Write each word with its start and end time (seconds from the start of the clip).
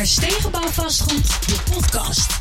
Ter 0.00 0.08
Stegenbouw 0.08 0.68
Vastgoed, 0.68 1.46
de 1.46 1.56
podcast. 1.70 2.38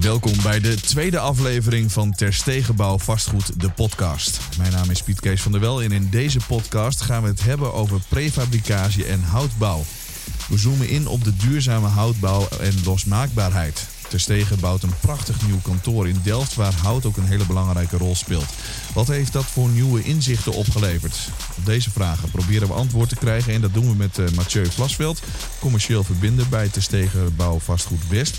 Welkom 0.00 0.32
bij 0.42 0.60
de 0.60 0.74
tweede 0.74 1.18
aflevering 1.18 1.92
van 1.92 2.12
Ter 2.12 2.34
Stegenbouw 2.34 2.98
Vastgoed, 2.98 3.60
de 3.60 3.70
podcast. 3.70 4.40
Mijn 4.58 4.72
naam 4.72 4.90
is 4.90 5.02
Piet 5.02 5.20
Kees 5.20 5.42
van 5.42 5.52
der 5.52 5.60
Wel 5.60 5.82
en 5.82 5.92
in 5.92 6.08
deze 6.10 6.38
podcast 6.46 7.00
gaan 7.00 7.22
we 7.22 7.28
het 7.28 7.42
hebben 7.42 7.72
over 7.72 8.00
prefabricatie 8.08 9.04
en 9.04 9.22
houtbouw. 9.22 9.84
We 10.48 10.58
zoomen 10.58 10.88
in 10.88 11.06
op 11.06 11.24
de 11.24 11.36
duurzame 11.36 11.88
houtbouw 11.88 12.48
en 12.60 12.74
losmaakbaarheid. 12.84 13.86
Ter 14.10 14.20
Stegen 14.20 14.60
bouwt 14.60 14.82
een 14.82 14.98
prachtig 15.00 15.46
nieuw 15.46 15.60
kantoor 15.62 16.08
in 16.08 16.20
Delft 16.22 16.54
waar 16.54 16.74
hout 16.74 17.04
ook 17.04 17.16
een 17.16 17.26
hele 17.26 17.46
belangrijke 17.46 17.96
rol 17.96 18.14
speelt. 18.14 18.48
Wat 18.94 19.08
heeft 19.08 19.32
dat 19.32 19.44
voor 19.44 19.68
nieuwe 19.68 20.02
inzichten 20.02 20.52
opgeleverd? 20.52 21.28
Op 21.56 21.66
deze 21.66 21.90
vragen 21.90 22.30
proberen 22.30 22.68
we 22.68 22.74
antwoord 22.74 23.08
te 23.08 23.16
krijgen 23.16 23.52
en 23.52 23.60
dat 23.60 23.74
doen 23.74 23.88
we 23.90 23.94
met 23.94 24.18
uh, 24.18 24.28
Mathieu 24.28 24.66
Vlasveld, 24.66 25.22
commercieel 25.60 26.04
verbinder 26.04 26.48
bij 26.48 26.68
Ter 26.68 26.82
Stegen 26.82 27.36
Bouw 27.36 27.58
Vastgoed 27.58 28.08
West. 28.08 28.36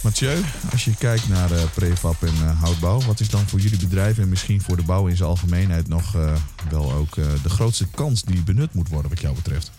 Mathieu, 0.00 0.42
als 0.72 0.84
je 0.84 0.96
kijkt 0.96 1.28
naar 1.28 1.52
uh, 1.52 1.58
prefab 1.74 2.22
en 2.22 2.34
uh, 2.42 2.60
houtbouw, 2.60 3.00
wat 3.00 3.20
is 3.20 3.28
dan 3.28 3.48
voor 3.48 3.58
jullie 3.58 3.78
bedrijf 3.78 4.18
en 4.18 4.28
misschien 4.28 4.62
voor 4.62 4.76
de 4.76 4.82
bouw 4.82 5.06
in 5.06 5.16
zijn 5.16 5.28
algemeenheid 5.28 5.88
nog 5.88 6.16
wel 6.70 6.92
ook 6.92 7.14
de 7.14 7.48
grootste 7.48 7.86
kans 7.86 8.22
die 8.22 8.42
benut 8.42 8.74
moet 8.74 8.88
worden 8.88 9.10
wat 9.10 9.20
jou 9.20 9.34
betreft? 9.34 9.70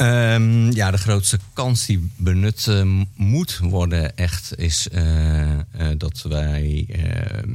Um, 0.00 0.72
ja, 0.72 0.90
de 0.90 0.98
grootste 0.98 1.38
kans 1.52 1.86
die 1.86 2.10
benut 2.16 2.66
uh, 2.66 3.04
moet 3.14 3.58
worden 3.58 4.16
echt 4.16 4.58
is 4.58 4.88
uh, 4.92 5.52
uh, 5.52 5.58
dat 5.96 6.22
wij 6.28 6.86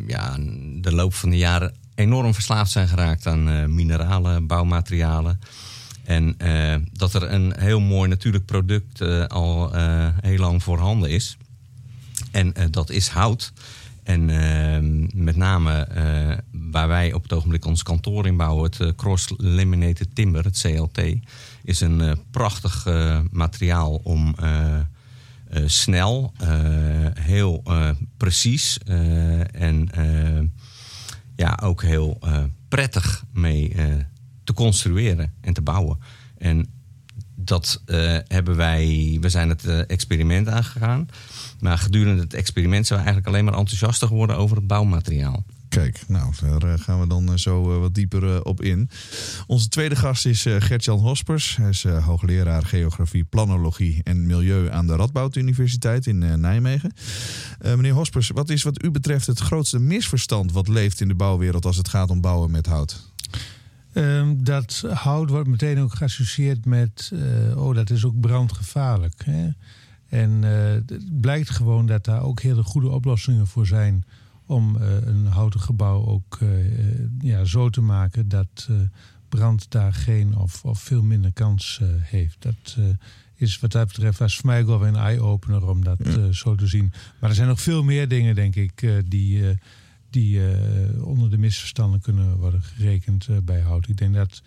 ja, 0.07 0.37
de 0.81 0.91
loop 0.93 1.13
van 1.13 1.29
de 1.29 1.37
jaren 1.37 1.73
enorm 1.95 2.33
verslaafd 2.33 2.71
zijn 2.71 2.87
geraakt 2.87 3.27
aan 3.27 3.75
mineralen, 3.75 4.47
bouwmaterialen. 4.47 5.39
En 6.03 6.37
dat 6.93 7.13
er 7.13 7.31
een 7.31 7.53
heel 7.57 7.79
mooi 7.79 8.09
natuurlijk 8.09 8.45
product 8.45 9.01
al 9.29 9.73
heel 10.21 10.37
lang 10.37 10.63
voorhanden 10.63 11.09
is. 11.09 11.37
En 12.31 12.53
dat 12.71 12.89
is 12.89 13.07
hout. 13.07 13.53
En 14.05 14.29
uh, 14.29 14.77
met 15.13 15.35
name 15.35 15.87
uh, 15.95 16.37
waar 16.71 16.87
wij 16.87 17.13
op 17.13 17.23
het 17.23 17.33
ogenblik 17.33 17.65
ons 17.65 17.83
kantoor 17.83 18.27
in 18.27 18.37
bouwen, 18.37 18.63
het 18.63 18.79
uh, 18.79 18.89
Cross 18.95 19.33
Laminated 19.37 20.15
Timber, 20.15 20.43
het 20.43 20.61
CLT, 20.61 21.01
is 21.63 21.81
een 21.81 22.17
prachtig 22.31 22.87
materiaal 23.31 23.95
om 23.95 24.35
snel, 25.65 26.33
heel 27.13 27.63
precies 28.17 28.77
en 29.51 29.89
ja, 31.35 31.59
ook 31.63 31.81
heel 31.81 32.19
prettig 32.67 33.23
mee 33.33 33.75
te 34.43 34.53
construeren 34.53 35.33
en 35.41 35.53
te 35.53 35.61
bouwen. 35.61 35.99
En 36.37 36.67
dat 37.35 37.81
hebben 38.27 38.55
wij, 38.55 39.17
we 39.21 39.29
zijn 39.29 39.49
het 39.49 39.65
experiment 39.87 40.47
aangegaan. 40.47 41.07
Maar 41.65 41.77
gedurende 41.77 42.21
het 42.21 42.33
experiment 42.33 42.87
zijn 42.87 42.99
we 42.99 43.05
eigenlijk 43.05 43.35
alleen 43.35 43.45
maar 43.45 43.59
enthousiaster 43.59 44.07
geworden 44.07 44.37
over 44.37 44.55
het 44.57 44.67
bouwmateriaal. 44.67 45.43
Kijk, 45.69 46.03
nou, 46.07 46.33
daar 46.41 46.73
eh, 46.73 46.79
gaan 46.79 46.99
we 46.99 47.07
dan 47.07 47.29
eh, 47.29 47.35
zo 47.35 47.79
wat 47.79 47.93
dieper 47.93 48.35
eh, 48.35 48.39
op 48.43 48.61
in. 48.61 48.89
Onze 49.47 49.67
tweede 49.67 49.95
gast 49.95 50.25
is 50.25 50.41
Gert-Jan 50.41 50.99
Hospers. 50.99 51.55
Hij 51.55 51.69
is 51.69 51.83
hoogleraar 51.83 52.65
geografie, 52.65 53.23
planologie 53.23 54.01
en 54.03 54.27
milieu 54.27 54.71
aan 54.71 54.87
de 54.87 54.95
Radboud 54.95 55.35
Universiteit 55.35 56.07
in 56.07 56.39
Nijmegen. 56.39 56.93
meneer 57.59 57.93
Hospers, 57.93 58.29
wat 58.29 58.49
is 58.49 58.63
wat 58.63 58.83
u 58.83 58.91
betreft 58.91 59.27
het 59.27 59.39
grootste 59.39 59.79
misverstand 59.79 60.51
wat 60.51 60.67
leeft 60.67 61.01
in 61.01 61.07
de 61.07 61.15
bouwwereld 61.15 61.65
als 61.65 61.77
het 61.77 61.89
gaat 61.89 62.09
om 62.09 62.21
bouwen 62.21 62.51
met 62.51 62.65
hout? 62.65 63.11
Um, 63.93 64.43
dat 64.43 64.83
hout 64.93 65.29
wordt 65.29 65.47
meteen 65.47 65.79
ook 65.79 65.95
geassocieerd 65.95 66.65
met, 66.65 67.11
oh, 67.55 67.75
dat 67.75 67.89
is 67.89 68.05
ook 68.05 68.19
brandgevaarlijk. 68.19 69.25
Hè? 69.25 69.49
En 70.09 70.43
uh, 70.43 70.71
het 70.71 71.21
blijkt 71.21 71.49
gewoon 71.49 71.85
dat 71.85 72.05
daar 72.05 72.21
ook 72.21 72.41
hele 72.41 72.63
goede 72.63 72.89
oplossingen 72.89 73.47
voor 73.47 73.67
zijn 73.67 74.05
om 74.45 74.75
uh, 74.75 75.05
een 75.05 75.25
houten 75.25 75.59
gebouw 75.59 76.05
ook 76.05 76.39
uh, 76.43 76.49
ja, 77.19 77.43
zo 77.43 77.69
te 77.69 77.81
maken 77.81 78.27
dat 78.27 78.69
brand 79.29 79.71
daar 79.71 79.93
geen 79.93 80.37
of, 80.37 80.65
of 80.65 80.79
veel 80.79 81.03
minder 81.03 81.33
kans 81.33 81.81
heeft. 81.99 82.37
Dat 82.39 82.77
is 83.35 83.59
wat 83.59 83.71
dat 83.71 83.87
betreft 83.87 84.19
was 84.19 84.35
voor 84.35 84.45
mij 84.45 84.61
ook 84.61 84.67
wel 84.67 84.87
een 84.87 84.95
eye-opener 84.95 85.67
om 85.67 85.83
dat 85.83 85.97
ja. 86.03 86.31
zo 86.31 86.55
te 86.55 86.67
zien. 86.67 86.91
Maar 87.19 87.29
er 87.29 87.35
zijn 87.35 87.47
nog 87.47 87.61
veel 87.61 87.83
meer 87.83 88.07
dingen, 88.07 88.35
denk 88.35 88.55
ik, 88.55 89.03
die, 89.05 89.43
die 90.09 90.41
onder 91.01 91.29
de 91.29 91.37
misverstanden 91.37 92.01
kunnen 92.01 92.37
worden 92.37 92.61
gerekend 92.61 93.27
bij 93.45 93.61
hout. 93.61 93.87
Ik 93.87 93.97
denk 93.97 94.13
dat 94.13 94.41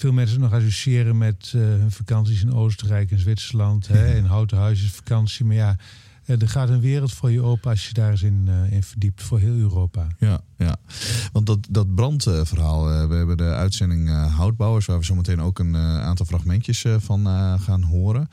veel 0.00 0.12
mensen 0.12 0.40
nog 0.40 0.52
associëren 0.52 1.18
met 1.18 1.52
uh, 1.56 1.62
hun 1.62 1.90
vakanties 1.90 2.42
in 2.42 2.52
Oostenrijk 2.52 3.10
en 3.10 3.18
Zwitserland. 3.18 3.86
Ja. 3.86 3.94
Hè, 3.94 4.14
in 4.14 4.24
houten 4.24 4.58
huisjes 4.58 4.92
vakantie. 4.92 5.44
Maar 5.44 5.56
ja, 5.56 5.76
uh, 6.26 6.40
er 6.40 6.48
gaat 6.48 6.68
een 6.68 6.80
wereld 6.80 7.12
voor 7.12 7.30
je 7.30 7.42
open 7.42 7.70
als 7.70 7.88
je 7.88 7.94
daar 7.94 8.10
eens 8.10 8.22
in, 8.22 8.44
uh, 8.48 8.72
in 8.72 8.82
verdiept. 8.82 9.22
Voor 9.22 9.38
heel 9.38 9.54
Europa. 9.54 10.06
Ja, 10.18 10.40
ja. 10.56 10.76
want 11.32 11.46
dat, 11.46 11.66
dat 11.70 11.94
brandverhaal. 11.94 13.08
we 13.08 13.14
hebben 13.14 13.36
de 13.36 13.52
uitzending 13.52 14.08
Houtbouwers. 14.36 14.86
Waar 14.86 14.98
we 14.98 15.04
zometeen 15.04 15.40
ook 15.40 15.58
een 15.58 15.76
aantal 15.76 16.26
fragmentjes 16.26 16.84
van 16.98 17.26
gaan 17.60 17.82
horen. 17.82 18.28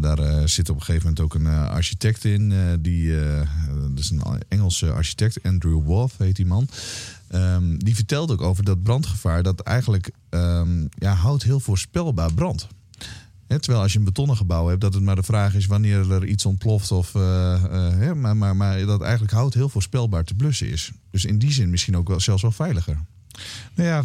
Daar 0.00 0.48
zit 0.48 0.70
op 0.70 0.76
een 0.76 0.82
gegeven 0.82 1.08
moment 1.08 1.20
ook 1.20 1.34
een 1.34 1.46
architect 1.46 2.24
in. 2.24 2.52
die, 2.80 3.14
dat 3.90 3.98
is 3.98 4.10
een 4.10 4.22
Engelse 4.48 4.92
architect, 4.92 5.42
Andrew 5.42 5.82
Worth 5.82 6.14
heet 6.18 6.36
die 6.36 6.46
man. 6.46 6.68
Um, 7.34 7.78
die 7.78 7.94
vertelde 7.94 8.32
ook 8.32 8.42
over 8.42 8.64
dat 8.64 8.82
brandgevaar. 8.82 9.42
Dat 9.42 9.60
eigenlijk 9.60 10.10
um, 10.30 10.88
ja, 10.98 11.14
hout 11.14 11.42
heel 11.42 11.60
voorspelbaar 11.60 12.34
brandt. 12.34 12.66
terwijl 13.46 13.82
als 13.82 13.92
je 13.92 13.98
een 13.98 14.04
betonnen 14.04 14.36
gebouw 14.36 14.68
hebt, 14.68 14.80
dat 14.80 14.94
het 14.94 15.02
maar 15.02 15.16
de 15.16 15.22
vraag 15.22 15.54
is 15.54 15.66
wanneer 15.66 16.12
er 16.12 16.26
iets 16.26 16.46
ontploft. 16.46 16.90
Of, 16.90 17.14
maar, 17.14 18.36
maar, 18.36 18.56
maar 18.56 18.86
dat 18.86 19.02
eigenlijk 19.02 19.32
hout 19.32 19.54
heel 19.54 19.68
voorspelbaar 19.68 20.24
te 20.24 20.34
blussen 20.34 20.70
is. 20.70 20.90
Dus 21.10 21.24
in 21.24 21.38
die 21.38 21.52
zin 21.52 21.70
misschien 21.70 21.96
ook 21.96 22.08
wel, 22.08 22.20
zelfs 22.20 22.42
wel 22.42 22.52
veiliger. 22.52 22.98
Nou 23.74 23.88
ja, 23.88 24.04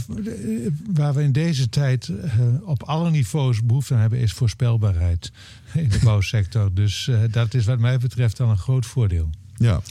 waar 0.93 1.13
we 1.13 1.23
in 1.23 1.31
deze 1.31 1.69
tijd 1.69 2.07
uh, 2.07 2.21
op 2.63 2.83
alle 2.83 3.09
niveaus 3.09 3.63
behoefte 3.63 3.93
aan 3.93 3.99
hebben, 3.99 4.19
is 4.19 4.33
voorspelbaarheid 4.33 5.31
in 5.73 5.89
de 5.89 5.99
bouwsector. 6.03 6.73
Dus 6.73 7.11
dat 7.31 7.53
is 7.53 7.65
wat 7.65 7.79
mij 7.79 7.97
betreft 7.97 8.39
al 8.39 8.49
een 8.49 8.57
groot 8.57 8.85
voordeel. 8.85 9.29
Ja. 9.55 9.81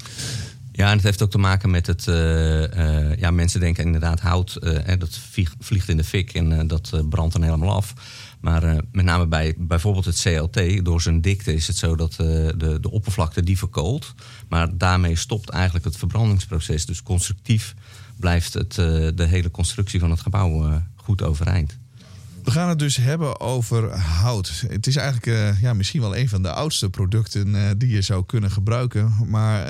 Ja, 0.76 0.88
en 0.90 0.96
het 0.96 1.02
heeft 1.02 1.22
ook 1.22 1.30
te 1.30 1.38
maken 1.38 1.70
met 1.70 1.86
het. 1.86 2.06
Uh, 2.06 3.16
ja, 3.16 3.30
mensen 3.30 3.60
denken 3.60 3.84
inderdaad 3.84 4.20
hout, 4.20 4.58
dat 4.98 5.18
vliegt 5.58 5.88
in 5.88 5.96
de 5.96 6.04
fik 6.04 6.34
en 6.34 6.66
dat 6.66 7.02
brandt 7.08 7.32
dan 7.32 7.42
helemaal 7.42 7.74
af. 7.74 7.94
Maar 8.40 8.62
met 8.92 9.04
name 9.04 9.26
bij 9.26 9.54
bijvoorbeeld 9.58 10.04
het 10.04 10.20
CLT, 10.22 10.84
door 10.84 11.02
zijn 11.02 11.20
dikte 11.20 11.54
is 11.54 11.66
het 11.66 11.76
zo 11.76 11.96
dat 11.96 12.12
de, 12.12 12.78
de 12.80 12.90
oppervlakte 12.90 13.42
die 13.42 13.58
verkoolt. 13.58 14.14
Maar 14.48 14.78
daarmee 14.78 15.16
stopt 15.16 15.48
eigenlijk 15.48 15.84
het 15.84 15.96
verbrandingsproces. 15.96 16.86
Dus 16.86 17.02
constructief 17.02 17.74
blijft 18.16 18.54
het, 18.54 18.74
de 18.74 19.26
hele 19.28 19.50
constructie 19.50 20.00
van 20.00 20.10
het 20.10 20.20
gebouw 20.20 20.82
goed 20.96 21.22
overeind. 21.22 21.78
We 22.44 22.50
gaan 22.50 22.68
het 22.68 22.78
dus 22.78 22.96
hebben 22.96 23.40
over 23.40 23.98
hout. 23.98 24.64
Het 24.68 24.86
is 24.86 24.96
eigenlijk 24.96 25.26
uh, 25.26 25.60
ja, 25.60 25.74
misschien 25.74 26.00
wel 26.00 26.16
een 26.16 26.28
van 26.28 26.42
de 26.42 26.52
oudste 26.52 26.90
producten 26.90 27.78
die 27.78 27.88
je 27.88 28.02
zou 28.02 28.24
kunnen 28.26 28.50
gebruiken, 28.50 29.14
maar 29.26 29.66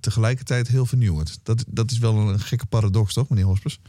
tegelijkertijd 0.00 0.68
heel 0.68 0.86
vernieuwend. 0.86 1.38
Dat, 1.42 1.64
dat 1.68 1.90
is 1.90 1.98
wel 1.98 2.16
een 2.16 2.40
gekke 2.40 2.66
paradox, 2.66 3.12
toch, 3.12 3.28
meneer 3.28 3.44
Hospers? 3.44 3.80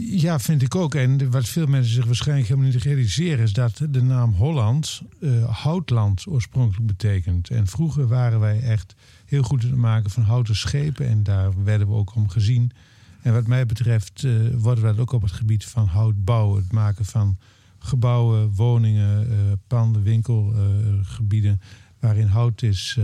Ja, 0.00 0.38
vind 0.38 0.62
ik 0.62 0.74
ook. 0.74 0.94
En 0.94 1.30
wat 1.30 1.48
veel 1.48 1.66
mensen 1.66 1.94
zich 1.94 2.04
waarschijnlijk 2.04 2.48
helemaal 2.48 2.70
niet 2.70 2.82
realiseren... 2.82 3.44
is 3.44 3.52
dat 3.52 3.80
de 3.88 4.02
naam 4.02 4.32
Holland 4.32 5.02
houtland 5.46 6.26
oorspronkelijk 6.26 6.86
betekent. 6.86 7.50
En 7.50 7.66
vroeger 7.66 8.08
waren 8.08 8.40
wij 8.40 8.60
echt 8.60 8.94
heel 9.24 9.42
goed 9.42 9.62
in 9.62 9.70
het 9.70 9.78
maken 9.78 10.10
van 10.10 10.22
houten 10.22 10.56
schepen. 10.56 11.08
En 11.08 11.22
daar 11.22 11.64
werden 11.64 11.86
we 11.86 11.94
ook 11.94 12.14
om 12.14 12.28
gezien. 12.28 12.72
En 13.22 13.32
wat 13.32 13.46
mij 13.46 13.66
betreft 13.66 14.22
uh, 14.22 14.54
worden 14.56 14.94
we 14.94 15.00
ook 15.00 15.12
op 15.12 15.22
het 15.22 15.32
gebied 15.32 15.64
van 15.64 15.86
houtbouw. 15.86 16.56
Het 16.56 16.72
maken 16.72 17.04
van 17.04 17.38
gebouwen, 17.78 18.54
woningen, 18.54 19.28
panden, 19.66 20.02
winkelgebieden... 20.02 21.60
waarin 21.98 22.26
hout 22.26 22.62
is 22.62 22.98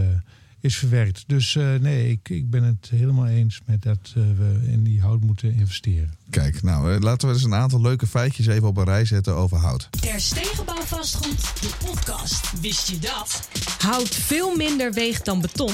is 0.60 0.76
verwerkt. 0.76 1.24
Dus 1.26 1.54
uh, 1.54 1.74
nee, 1.74 2.10
ik, 2.10 2.28
ik 2.28 2.50
ben 2.50 2.62
het 2.62 2.88
helemaal 2.90 3.26
eens 3.26 3.60
met 3.66 3.82
dat 3.82 4.14
uh, 4.16 4.24
we 4.36 4.70
in 4.70 4.82
die 4.82 5.00
hout 5.00 5.20
moeten 5.20 5.54
investeren. 5.54 6.14
Kijk, 6.30 6.62
nou, 6.62 6.94
uh, 6.94 7.00
laten 7.00 7.28
we 7.28 7.34
eens 7.34 7.44
een 7.44 7.54
aantal 7.54 7.80
leuke 7.80 8.06
feitjes 8.06 8.46
even 8.46 8.68
op 8.68 8.76
een 8.76 8.84
rij 8.84 9.04
zetten 9.04 9.34
over 9.34 9.56
hout. 9.56 9.88
Ter 10.00 10.20
Stegenbouw 10.20 10.82
Vastgoed, 10.82 11.60
de 11.60 11.70
podcast. 11.84 12.60
Wist 12.60 12.88
je 12.88 12.98
dat? 12.98 13.48
Hout 13.78 14.14
veel 14.14 14.56
minder 14.56 14.92
weegt 14.92 15.24
dan 15.24 15.40
beton. 15.40 15.72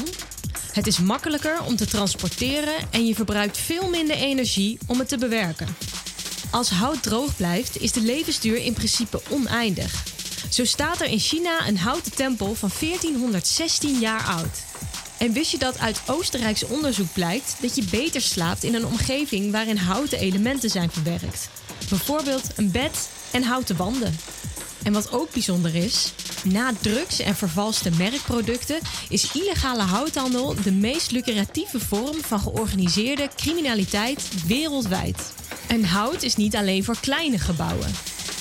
Het 0.75 0.87
is 0.87 0.99
makkelijker 0.99 1.63
om 1.63 1.77
te 1.77 1.87
transporteren 1.87 2.75
en 2.91 3.07
je 3.07 3.15
verbruikt 3.15 3.59
veel 3.59 3.89
minder 3.89 4.17
energie 4.17 4.79
om 4.87 4.99
het 4.99 5.09
te 5.09 5.19
bewerken. 5.19 5.77
Als 6.51 6.71
hout 6.71 7.03
droog 7.03 7.37
blijft, 7.37 7.81
is 7.81 7.93
de 7.93 8.01
levensduur 8.01 8.57
in 8.57 8.73
principe 8.73 9.21
oneindig. 9.31 10.05
Zo 10.51 10.65
staat 10.65 11.01
er 11.01 11.07
in 11.07 11.19
China 11.19 11.69
een 11.69 11.79
houten 11.79 12.15
tempel 12.15 12.55
van 12.55 12.71
1416 12.81 13.99
jaar 13.99 14.25
oud. 14.25 14.63
En 15.19 15.33
wist 15.33 15.51
je 15.51 15.59
dat 15.59 15.79
uit 15.79 16.03
Oostenrijks 16.07 16.65
onderzoek 16.65 17.13
blijkt 17.13 17.57
dat 17.61 17.75
je 17.77 17.85
beter 17.91 18.21
slaapt 18.21 18.65
in 18.65 18.75
een 18.75 18.87
omgeving 18.87 19.53
waarin 19.53 19.77
houten 19.77 20.19
elementen 20.19 20.71
zijn 20.71 20.91
verwerkt? 20.91 21.49
Bijvoorbeeld 21.89 22.45
een 22.57 22.71
bed 22.71 23.09
en 23.31 23.43
houten 23.43 23.77
wanden. 23.77 24.17
En 24.85 24.93
wat 24.93 25.13
ook 25.13 25.33
bijzonder 25.33 25.75
is, 25.75 26.13
na 26.45 26.73
drugs 26.81 27.19
en 27.19 27.37
vervalste 27.37 27.91
merkproducten 27.91 28.79
is 29.09 29.33
illegale 29.33 29.83
houthandel 29.83 30.55
de 30.63 30.73
meest 30.73 31.11
lucratieve 31.11 31.81
vorm 31.81 32.21
van 32.21 32.41
georganiseerde 32.41 33.29
criminaliteit 33.37 34.47
wereldwijd. 34.47 35.33
En 35.67 35.85
hout 35.85 36.23
is 36.23 36.37
niet 36.37 36.57
alleen 36.57 36.85
voor 36.85 36.97
kleine 37.01 37.39
gebouwen. 37.39 37.91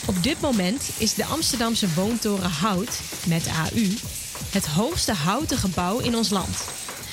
Op 0.05 0.23
dit 0.23 0.41
moment 0.41 0.89
is 0.97 1.13
de 1.13 1.25
Amsterdamse 1.25 1.93
woontoren 1.93 2.49
Hout, 2.49 2.99
met 3.27 3.47
AU, 3.47 3.97
het 4.49 4.65
hoogste 4.65 5.13
houten 5.13 5.57
gebouw 5.57 5.99
in 5.99 6.15
ons 6.15 6.29
land. 6.29 6.57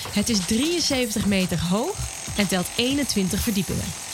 Het 0.08 0.28
is 0.28 0.38
73 0.46 1.26
meter 1.26 1.60
hoog 1.60 1.96
en 2.36 2.46
telt 2.46 2.66
21 2.76 3.40
verdiepingen. 3.40 4.09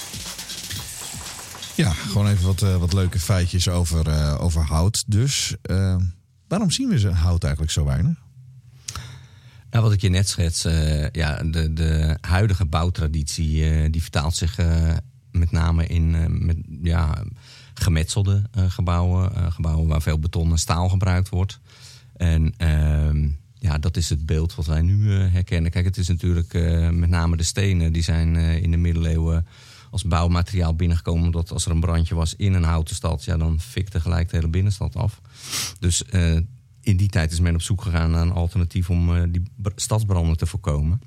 Ja, 1.76 1.90
gewoon 1.90 2.28
even 2.28 2.46
wat, 2.46 2.62
uh, 2.62 2.76
wat 2.76 2.92
leuke 2.92 3.18
feitjes 3.18 3.68
over, 3.68 4.08
uh, 4.08 4.36
over 4.40 4.62
hout. 4.62 5.04
Dus 5.06 5.56
uh, 5.70 5.96
waarom 6.48 6.70
zien 6.70 6.88
we 6.88 6.98
ze 6.98 7.08
hout 7.08 7.42
eigenlijk 7.42 7.72
zo 7.72 7.84
weinig? 7.84 8.14
Nou, 9.70 9.84
wat 9.84 9.92
ik 9.92 10.00
je 10.00 10.08
net 10.08 10.28
schets, 10.28 10.62
ja, 11.12 11.42
de, 11.42 11.72
de 11.72 12.18
huidige 12.20 12.64
bouwtraditie 12.64 13.90
die 13.90 14.02
vertaalt 14.02 14.36
zich 14.36 14.58
met 15.30 15.50
name 15.50 15.86
in 15.86 16.10
met, 16.46 16.56
ja, 16.82 17.24
gemetselde 17.74 18.42
gebouwen. 18.68 19.52
gebouwen 19.52 19.88
waar 19.88 20.02
veel 20.02 20.18
beton 20.18 20.50
en 20.50 20.58
staal 20.58 20.88
gebruikt 20.88 21.28
wordt. 21.28 21.60
En 22.16 22.54
ehm, 22.56 23.28
ja, 23.54 23.78
dat 23.78 23.96
is 23.96 24.08
het 24.08 24.26
beeld 24.26 24.54
wat 24.54 24.66
wij 24.66 24.82
nu 24.82 25.12
herkennen. 25.12 25.70
Kijk, 25.70 25.84
het 25.84 25.96
is 25.96 26.08
natuurlijk 26.08 26.52
met 26.92 27.08
name 27.08 27.36
de 27.36 27.42
stenen, 27.42 27.92
die 27.92 28.02
zijn 28.02 28.36
in 28.36 28.70
de 28.70 28.76
middeleeuwen 28.76 29.46
als 29.90 30.04
bouwmateriaal 30.04 30.74
binnengekomen. 30.74 31.24
Omdat 31.24 31.52
als 31.52 31.64
er 31.64 31.70
een 31.70 31.80
brandje 31.80 32.14
was 32.14 32.34
in 32.34 32.54
een 32.54 32.62
houten 32.62 32.94
stad, 32.94 33.24
ja, 33.24 33.36
dan 33.36 33.60
fikte 33.60 34.00
gelijk 34.00 34.30
de 34.30 34.36
hele 34.36 34.48
binnenstad 34.48 34.96
af. 34.96 35.20
Dus 35.78 36.02
uh, 36.10 36.38
in 36.80 36.96
die 36.96 37.08
tijd 37.08 37.32
is 37.32 37.40
men 37.40 37.54
op 37.54 37.62
zoek 37.62 37.82
gegaan 37.82 38.10
naar 38.10 38.22
een 38.22 38.32
alternatief 38.32 38.90
om 38.90 39.16
uh, 39.16 39.22
die 39.28 39.42
stadsbranden 39.74 40.36
te 40.36 40.46
voorkomen. 40.46 41.00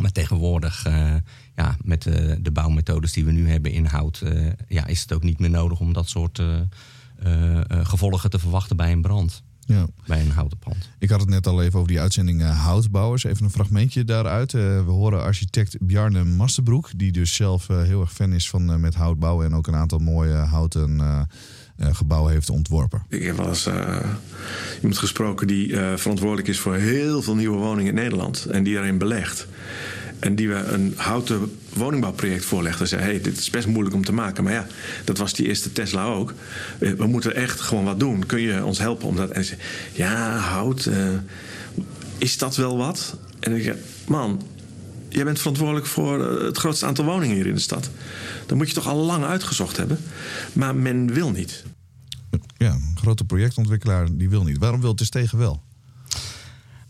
Maar 0.00 0.12
tegenwoordig, 0.12 0.86
uh, 0.86 1.14
ja, 1.56 1.76
met 1.82 2.02
de, 2.02 2.38
de 2.42 2.50
bouwmethodes 2.50 3.12
die 3.12 3.24
we 3.24 3.32
nu 3.32 3.50
hebben 3.50 3.72
in 3.72 3.86
hout, 3.86 4.22
ja, 4.68 4.86
is 4.86 5.00
het 5.00 5.12
ook 5.12 5.22
niet 5.22 5.38
meer 5.38 5.50
nodig 5.50 5.80
om 5.80 5.92
dat 5.92 6.08
soort 6.08 6.42
gevolgen 7.68 8.30
te 8.30 8.38
verwachten 8.38 8.76
bij 8.76 8.92
een 8.92 9.00
brand. 9.02 9.42
Ja. 9.66 9.86
Bij 10.06 10.20
een 10.20 10.30
houten 10.30 10.58
pand. 10.58 10.90
Ik 10.98 11.10
had 11.10 11.20
het 11.20 11.28
net 11.28 11.46
al 11.46 11.62
even 11.62 11.78
over 11.78 11.90
die 11.90 12.00
uitzending 12.00 12.40
uh, 12.40 12.64
Houtbouwers. 12.64 13.24
Even 13.24 13.44
een 13.44 13.50
fragmentje 13.50 14.04
daaruit. 14.04 14.52
Uh, 14.52 14.60
we 14.84 14.90
horen 14.90 15.22
architect 15.22 15.76
Bjarne 15.80 16.24
Masterbroek, 16.24 16.90
die 16.96 17.12
dus 17.12 17.34
zelf 17.34 17.68
uh, 17.68 17.82
heel 17.82 18.00
erg 18.00 18.12
fan 18.12 18.32
is 18.32 18.48
van 18.48 18.80
met 18.80 18.94
houtbouwen 18.94 19.46
en 19.46 19.54
ook 19.54 19.66
een 19.66 19.74
aantal 19.74 19.98
mooie 19.98 20.34
houten 20.34 21.00
gebouwen 21.78 22.32
heeft 22.32 22.50
ontworpen. 22.50 23.02
Ik 23.08 23.22
heb 23.22 23.36
wel 23.36 23.48
eens 23.48 23.68
iemand 24.76 24.98
gesproken 24.98 25.46
die 25.46 25.76
verantwoordelijk 25.76 26.48
is 26.48 26.58
voor 26.58 26.74
heel 26.74 27.22
veel 27.22 27.34
nieuwe 27.34 27.56
woningen 27.56 27.96
in 27.96 28.02
Nederland 28.02 28.44
en 28.44 28.62
die 28.62 28.76
erin 28.76 28.98
belegt. 28.98 29.46
En 30.18 30.34
die 30.34 30.48
we 30.48 30.54
een 30.54 30.94
houten 30.96 31.58
woningbouwproject 31.72 32.44
voorlegden. 32.44 32.80
En 32.80 32.88
zei: 32.88 33.02
hey, 33.02 33.20
dit 33.20 33.38
is 33.38 33.50
best 33.50 33.66
moeilijk 33.66 33.94
om 33.94 34.04
te 34.04 34.12
maken. 34.12 34.44
Maar 34.44 34.52
ja, 34.52 34.66
dat 35.04 35.18
was 35.18 35.32
die 35.32 35.46
eerste 35.46 35.72
Tesla 35.72 36.04
ook. 36.04 36.34
Eh, 36.78 36.92
we 36.92 37.06
moeten 37.06 37.34
echt 37.34 37.60
gewoon 37.60 37.84
wat 37.84 38.00
doen. 38.00 38.26
Kun 38.26 38.40
je 38.40 38.64
ons 38.64 38.78
helpen 38.78 39.08
om 39.08 39.16
dat. 39.16 39.30
En 39.30 39.44
zei: 39.44 39.60
Ja, 39.92 40.36
hout. 40.36 40.86
Uh, 40.86 41.08
is 42.18 42.38
dat 42.38 42.56
wel 42.56 42.76
wat? 42.76 43.16
En 43.40 43.56
ik 43.56 43.62
zei: 43.62 43.76
Man, 44.06 44.42
jij 45.08 45.24
bent 45.24 45.38
verantwoordelijk 45.38 45.86
voor 45.86 46.26
eh, 46.26 46.44
het 46.44 46.58
grootste 46.58 46.86
aantal 46.86 47.04
woningen 47.04 47.36
hier 47.36 47.46
in 47.46 47.54
de 47.54 47.60
stad. 47.60 47.90
Dan 48.46 48.56
moet 48.56 48.68
je 48.68 48.74
toch 48.74 48.88
al 48.88 49.04
lang 49.04 49.24
uitgezocht 49.24 49.76
hebben. 49.76 49.98
Maar 50.52 50.76
men 50.76 51.12
wil 51.12 51.30
niet. 51.30 51.64
Ja, 52.56 52.72
een 52.72 52.96
grote 53.00 53.24
projectontwikkelaar 53.24 54.08
die 54.12 54.28
wil 54.28 54.42
niet. 54.42 54.58
Waarom 54.58 54.80
wil 54.80 54.88
het 54.88 54.98
dus 54.98 55.10
tegen 55.10 55.38
wel? 55.38 55.62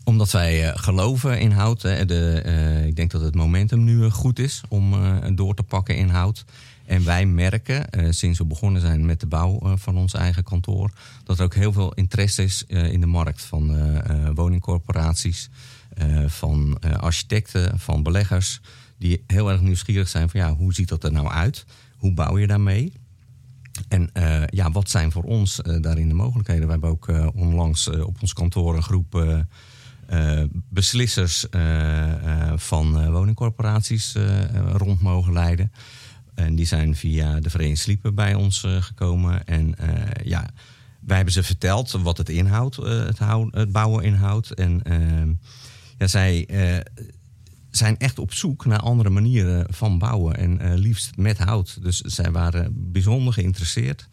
Omdat 0.07 0.31
wij 0.31 0.67
uh, 0.67 0.71
geloven 0.75 1.39
in 1.39 1.51
hout. 1.51 1.81
De, 1.81 2.43
uh, 2.45 2.85
ik 2.85 2.95
denk 2.95 3.11
dat 3.11 3.21
het 3.21 3.35
momentum 3.35 3.83
nu 3.83 3.97
uh, 3.97 4.11
goed 4.11 4.39
is 4.39 4.61
om 4.69 4.95
door 5.35 5.55
te 5.55 5.63
pakken 5.63 5.95
in 5.95 6.09
hout. 6.09 6.45
En 6.85 7.03
wij 7.03 7.25
merken, 7.25 7.85
sinds 8.13 8.39
we 8.39 8.45
begonnen 8.45 8.81
zijn 8.81 9.05
met 9.05 9.19
de 9.19 9.25
bouw 9.25 9.77
van 9.77 9.97
ons 9.97 10.13
eigen 10.13 10.43
kantoor, 10.43 10.91
dat 11.23 11.37
er 11.37 11.43
ook 11.43 11.55
heel 11.55 11.73
veel 11.73 11.93
interesse 11.93 12.43
is 12.43 12.63
in 12.67 13.01
de 13.01 13.07
markt 13.07 13.41
van 13.41 13.75
woningcorporaties, 14.33 15.49
van 16.27 16.79
architecten, 16.99 17.79
van 17.79 18.03
beleggers, 18.03 18.61
die 18.97 19.23
heel 19.27 19.51
erg 19.51 19.61
nieuwsgierig 19.61 20.07
zijn 20.07 20.29
van 20.29 20.39
ja, 20.39 20.55
hoe 20.55 20.73
ziet 20.73 20.89
dat 20.89 21.03
er 21.03 21.11
nou 21.11 21.27
uit? 21.27 21.65
Hoe 21.97 22.13
bouw 22.13 22.37
je 22.37 22.47
daarmee? 22.47 22.93
En 23.87 24.09
ja, 24.49 24.71
wat 24.71 24.89
zijn 24.89 25.11
voor 25.11 25.23
ons 25.23 25.61
daarin 25.81 26.07
de 26.07 26.13
mogelijkheden? 26.13 26.65
We 26.65 26.71
hebben 26.71 26.89
ook 26.89 27.07
onlangs 27.35 27.87
op 27.87 28.21
ons 28.21 28.33
kantoor 28.33 28.75
een 28.75 28.83
groep 28.83 29.45
uh, 30.13 30.43
beslissers 30.69 31.45
uh, 31.51 31.61
uh, 31.61 32.53
van 32.55 33.11
woningcorporaties 33.11 34.15
rond 34.71 35.01
mogen 35.01 35.33
leiden. 35.33 35.71
En 36.35 36.55
die 36.55 36.65
zijn 36.65 36.95
via 36.95 37.39
de 37.39 37.49
Vereniging 37.49 37.79
Sliepen 37.79 38.15
bij 38.15 38.33
ons 38.33 38.65
gekomen. 38.79 39.45
En 39.45 39.75
ja, 40.23 40.49
wij 40.99 41.15
hebben 41.15 41.33
ze 41.33 41.43
verteld 41.43 41.91
wat 41.91 42.17
het 42.17 42.29
inhoudt, 42.29 42.75
het, 42.75 43.19
het, 43.51 43.71
bouwen 43.71 44.03
inhoudt. 44.03 44.53
En 44.53 44.81
ja, 45.97 46.07
zij 46.07 46.47
zijn 47.71 47.97
echt 47.97 48.19
op 48.19 48.33
zoek 48.33 48.65
naar 48.65 48.79
andere 48.79 49.09
manieren 49.09 49.73
van 49.73 49.97
bouwen. 49.97 50.37
En 50.37 50.73
liefst 50.73 51.17
met 51.17 51.37
hout. 51.37 51.83
Dus 51.83 51.99
zij 51.99 52.31
waren 52.31 52.91
bijzonder 52.91 53.33
geïnteresseerd. 53.33 54.07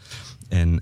En 0.48 0.80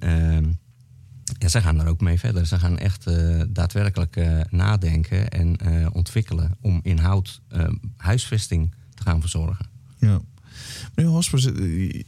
ja, 1.38 1.48
ze 1.48 1.60
gaan 1.60 1.80
er 1.80 1.86
ook 1.86 2.00
mee 2.00 2.18
verder. 2.18 2.46
Ze 2.46 2.58
gaan 2.58 2.78
echt 2.78 3.06
uh, 3.08 3.42
daadwerkelijk 3.48 4.16
uh, 4.16 4.40
nadenken 4.50 5.28
en 5.28 5.56
uh, 5.66 5.86
ontwikkelen 5.92 6.56
om 6.60 6.80
in 6.82 6.98
hout 6.98 7.40
huisvesting 7.96 8.74
te 8.94 9.02
gaan 9.02 9.20
verzorgen. 9.20 9.66
Ja. 9.98 10.20
Meneer 10.94 11.12
Hospers, 11.12 11.42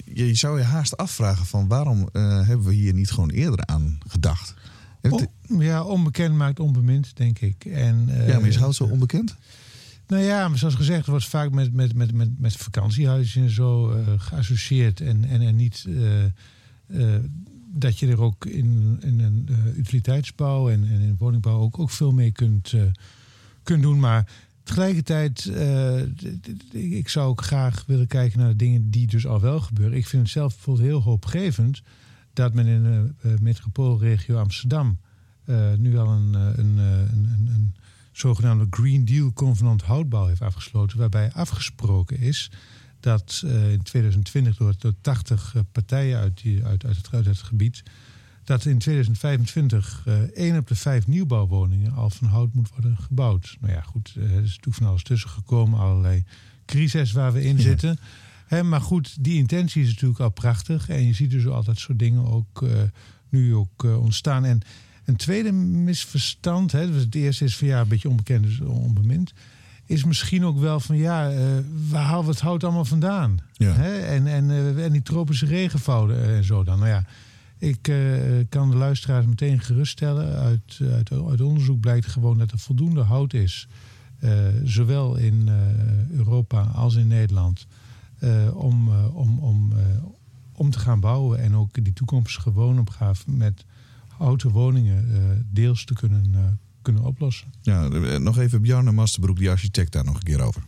je 0.04 0.34
zou 0.34 0.58
je 0.58 0.64
haast 0.64 0.96
afvragen 0.96 1.46
van 1.46 1.68
waarom 1.68 2.08
hebben 2.12 2.62
we 2.62 2.74
hier 2.74 2.94
niet 2.94 3.10
gewoon 3.10 3.30
eerder 3.30 3.66
aan 3.66 3.98
gedacht? 4.08 4.54
Ja, 5.58 5.84
onbekend 5.84 6.34
maakt 6.34 6.60
onbemind, 6.60 7.16
denk 7.16 7.38
ik. 7.38 7.64
En, 7.64 8.08
ja, 8.26 8.38
maar 8.38 8.48
is 8.48 8.56
hout 8.56 8.74
zo 8.74 8.84
onbekend? 8.84 9.36
Nou 10.06 10.22
ja, 10.22 10.56
zoals 10.56 10.74
gezegd, 10.74 11.06
wordt 11.06 11.28
vaak 11.28 11.50
met, 11.50 11.72
met, 11.72 11.94
met, 11.94 12.12
met, 12.12 12.40
met 12.40 12.56
vakantiehuizen 12.56 13.42
en 13.42 13.50
zo 13.50 13.96
geassocieerd 14.16 15.00
en, 15.00 15.24
en, 15.24 15.40
en 15.40 15.56
niet 15.56 15.86
dat 17.76 17.98
je 17.98 18.08
er 18.08 18.20
ook 18.20 18.46
in, 18.46 18.98
in 19.00 19.20
een 19.20 19.48
uh, 19.50 19.78
utiliteitsbouw 19.78 20.70
en, 20.70 20.84
en 20.84 21.00
in 21.00 21.16
woningbouw 21.18 21.58
ook, 21.58 21.78
ook 21.78 21.90
veel 21.90 22.12
mee 22.12 22.30
kunt, 22.30 22.72
uh, 22.72 22.82
kunt 23.62 23.82
doen. 23.82 24.00
Maar 24.00 24.28
tegelijkertijd, 24.62 25.44
uh, 25.44 26.00
ik 26.72 27.08
zou 27.08 27.28
ook 27.28 27.42
graag 27.42 27.84
willen 27.86 28.06
kijken 28.06 28.38
naar 28.38 28.48
de 28.48 28.56
dingen 28.56 28.90
die 28.90 29.06
dus 29.06 29.26
al 29.26 29.40
wel 29.40 29.60
gebeuren. 29.60 29.96
Ik 29.96 30.06
vind 30.06 30.22
het 30.22 30.30
zelf 30.30 30.54
bijvoorbeeld 30.54 30.86
heel 30.86 31.02
hoopgevend 31.02 31.82
dat 32.32 32.54
men 32.54 32.66
in 32.66 32.82
de 32.82 33.36
metropoolregio 33.40 34.38
Amsterdam 34.38 34.98
nu 35.76 35.98
al 35.98 36.08
een, 36.08 36.34
een, 36.34 36.78
een, 36.78 37.48
een, 37.54 37.74
zogenaamde 38.12 38.66
Green 38.70 39.04
Deal 39.04 39.32
Convenant 39.32 39.82
houtbouw 39.82 40.26
heeft 40.26 40.40
afgesloten. 40.40 40.98
Waarbij 40.98 41.32
afgesproken 41.32 42.18
is 42.18 42.50
dat 43.04 43.42
uh, 43.44 43.72
in 43.72 43.82
2020 43.82 44.56
door, 44.56 44.74
door 44.78 44.94
80 45.00 45.54
partijen 45.72 46.18
uit, 46.18 46.42
die, 46.42 46.64
uit, 46.64 46.84
uit, 46.84 46.96
het, 46.96 47.08
uit 47.12 47.26
het 47.26 47.38
gebied. 47.38 47.82
dat 48.44 48.64
in 48.64 48.78
2025 48.78 50.04
uh, 50.08 50.14
één 50.18 50.58
op 50.58 50.68
de 50.68 50.74
vijf 50.74 51.06
nieuwbouwwoningen 51.06 51.92
al 51.92 52.10
van 52.10 52.28
hout 52.28 52.54
moet 52.54 52.68
worden 52.68 52.96
gebouwd. 52.96 53.56
Nou 53.60 53.72
ja, 53.72 53.80
goed, 53.80 54.14
er 54.16 54.22
is 54.22 54.30
natuurlijk 54.30 54.76
van 54.76 54.86
alles 54.86 55.02
tussen 55.02 55.30
gekomen, 55.30 55.80
allerlei 55.80 56.24
crises 56.66 57.12
waar 57.12 57.32
we 57.32 57.44
in 57.44 57.58
zitten. 57.58 57.98
He, 58.46 58.62
maar 58.62 58.80
goed, 58.80 59.24
die 59.24 59.38
intentie 59.38 59.82
is 59.82 59.88
natuurlijk 59.88 60.20
al 60.20 60.30
prachtig. 60.30 60.88
En 60.88 61.06
je 61.06 61.14
ziet 61.14 61.30
dus 61.30 61.46
al 61.46 61.64
dat 61.64 61.78
soort 61.78 61.98
dingen 61.98 62.26
ook 62.26 62.64
nu 63.28 63.54
ook 63.54 63.82
ontstaan. 63.82 64.44
En 64.44 64.60
een 65.04 65.16
tweede 65.16 65.52
misverstand, 65.52 66.72
hè, 66.72 66.90
dus 66.90 67.02
het 67.02 67.14
eerste 67.14 67.44
is 67.44 67.56
van 67.56 67.66
ja, 67.66 67.80
een 67.80 67.88
beetje 67.88 68.08
onbekend, 68.08 68.44
dus 68.44 68.60
onbemind 68.60 69.32
is 69.86 70.04
misschien 70.04 70.44
ook 70.44 70.58
wel 70.58 70.80
van 70.80 70.96
ja, 70.96 71.32
uh, 71.32 71.38
waar 71.90 72.02
halen 72.02 72.24
we 72.24 72.30
het 72.30 72.40
hout 72.40 72.64
allemaal 72.64 72.84
vandaan? 72.84 73.38
Ja. 73.52 73.72
Hè? 73.72 73.98
En, 73.98 74.26
en, 74.26 74.44
uh, 74.50 74.84
en 74.84 74.92
die 74.92 75.02
tropische 75.02 75.46
regenwouden 75.46 76.16
uh, 76.16 76.36
en 76.36 76.44
zo 76.44 76.64
dan. 76.64 76.78
Nou 76.78 76.90
ja, 76.90 77.04
ik 77.58 77.82
kan 78.48 78.70
de 78.70 78.76
luisteraars 78.76 79.26
meteen 79.26 79.60
geruststellen. 79.60 80.38
Uit, 80.38 80.78
uit, 80.92 81.10
uit, 81.12 81.40
onderzoek 81.40 81.80
blijkt 81.80 82.06
gewoon 82.06 82.38
dat 82.38 82.50
er 82.50 82.58
voldoende 82.58 83.00
hout 83.00 83.32
is. 83.32 83.68
zowel 84.64 85.16
in 85.16 85.50
Europa 86.10 86.62
als 86.62 86.94
in 86.94 87.06
Nederland. 87.06 87.66
om, 88.52 88.88
om, 89.12 89.38
om, 89.38 89.72
om 90.52 90.70
te 90.70 90.78
gaan 90.78 91.00
bouwen 91.00 91.38
en 91.38 91.54
ook 91.54 91.84
die 91.84 91.92
toekomstige 91.92 92.52
woonopgave 92.52 93.30
met 93.30 93.64
houten 94.08 94.50
woningen 94.50 95.06
deels 95.52 95.84
te 95.84 95.94
kunnen, 95.94 96.58
kunnen 96.84 97.04
oplossen. 97.04 97.46
Ja, 97.62 97.88
nog 98.18 98.38
even 98.38 98.62
Bjarne 98.62 98.92
Masterbroek, 98.92 99.38
die 99.38 99.50
architect, 99.50 99.92
daar 99.92 100.04
nog 100.04 100.14
een 100.14 100.22
keer 100.22 100.40
over. 100.40 100.62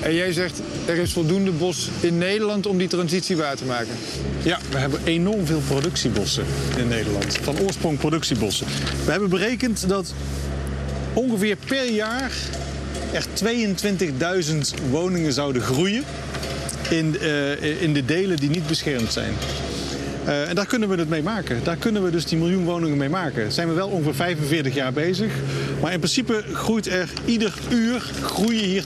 En 0.00 0.14
jij 0.14 0.32
zegt, 0.32 0.62
er 0.86 0.96
is 0.96 1.12
voldoende 1.12 1.50
bos 1.50 1.90
in 2.00 2.18
Nederland 2.18 2.66
om 2.66 2.78
die 2.78 2.88
transitie 2.88 3.36
waar 3.36 3.56
te 3.56 3.64
maken. 3.64 3.94
Ja, 4.42 4.58
we 4.70 4.78
hebben 4.78 5.04
enorm 5.04 5.46
veel 5.46 5.60
productiebossen 5.60 6.44
in 6.76 6.88
Nederland. 6.88 7.38
Van 7.38 7.58
oorsprong 7.58 7.98
productiebossen. 7.98 8.66
We 9.04 9.10
hebben 9.10 9.28
berekend 9.28 9.88
dat 9.88 10.14
ongeveer 11.12 11.56
per 11.56 11.90
jaar 11.92 12.32
er 13.12 13.26
22.000 14.84 14.90
woningen 14.90 15.32
zouden 15.32 15.62
groeien 15.62 16.04
in, 16.90 17.16
uh, 17.20 17.82
in 17.82 17.92
de 17.92 18.04
delen 18.04 18.36
die 18.36 18.50
niet 18.50 18.66
beschermd 18.66 19.12
zijn. 19.12 19.32
Uh, 20.28 20.48
en 20.48 20.54
daar 20.54 20.66
kunnen 20.66 20.88
we 20.88 20.96
het 20.96 21.08
mee 21.08 21.22
maken. 21.22 21.64
Daar 21.64 21.76
kunnen 21.76 22.02
we 22.02 22.10
dus 22.10 22.24
die 22.24 22.38
miljoen 22.38 22.64
woningen 22.64 22.96
mee 22.96 23.08
maken. 23.08 23.52
Zijn 23.52 23.68
we 23.68 23.74
wel 23.74 23.88
ongeveer 23.88 24.14
45 24.14 24.74
jaar 24.74 24.92
bezig. 24.92 25.32
Maar 25.82 25.92
in 25.92 25.98
principe 25.98 26.44
groeit 26.52 26.86
er 26.86 27.12
ieder 27.24 27.54
uur 27.70 28.00
groeien 28.22 28.64
hier 28.64 28.82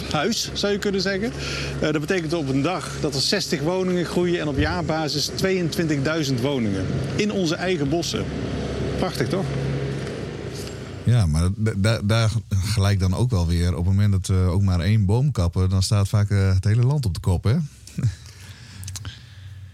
2,5 0.00 0.10
huis, 0.10 0.50
zou 0.52 0.72
je 0.72 0.78
kunnen 0.78 1.00
zeggen. 1.00 1.32
Uh, 1.74 1.80
dat 1.80 2.00
betekent 2.00 2.32
op 2.32 2.48
een 2.48 2.62
dag 2.62 2.90
dat 3.00 3.14
er 3.14 3.20
60 3.20 3.60
woningen 3.60 4.04
groeien 4.04 4.40
en 4.40 4.48
op 4.48 4.58
jaarbasis 4.58 5.30
22.000 5.30 6.40
woningen. 6.40 6.84
In 7.16 7.32
onze 7.32 7.54
eigen 7.54 7.88
bossen. 7.88 8.24
Prachtig 8.98 9.28
toch? 9.28 9.44
Ja, 11.04 11.26
maar 11.26 11.48
daar, 12.04 12.30
gelijk 12.50 13.00
dan 13.00 13.14
ook 13.14 13.30
wel 13.30 13.46
weer. 13.46 13.68
Op 13.68 13.86
het 13.86 13.94
moment 13.94 14.12
dat 14.12 14.26
we 14.26 14.50
ook 14.50 14.62
maar 14.62 14.80
één 14.80 15.04
boom 15.04 15.32
kappen, 15.32 15.68
dan 15.68 15.82
staat 15.82 16.08
vaak 16.08 16.30
uh, 16.30 16.54
het 16.54 16.64
hele 16.64 16.84
land 16.84 17.06
op 17.06 17.14
de 17.14 17.20
kop, 17.20 17.44
hè? 17.44 17.56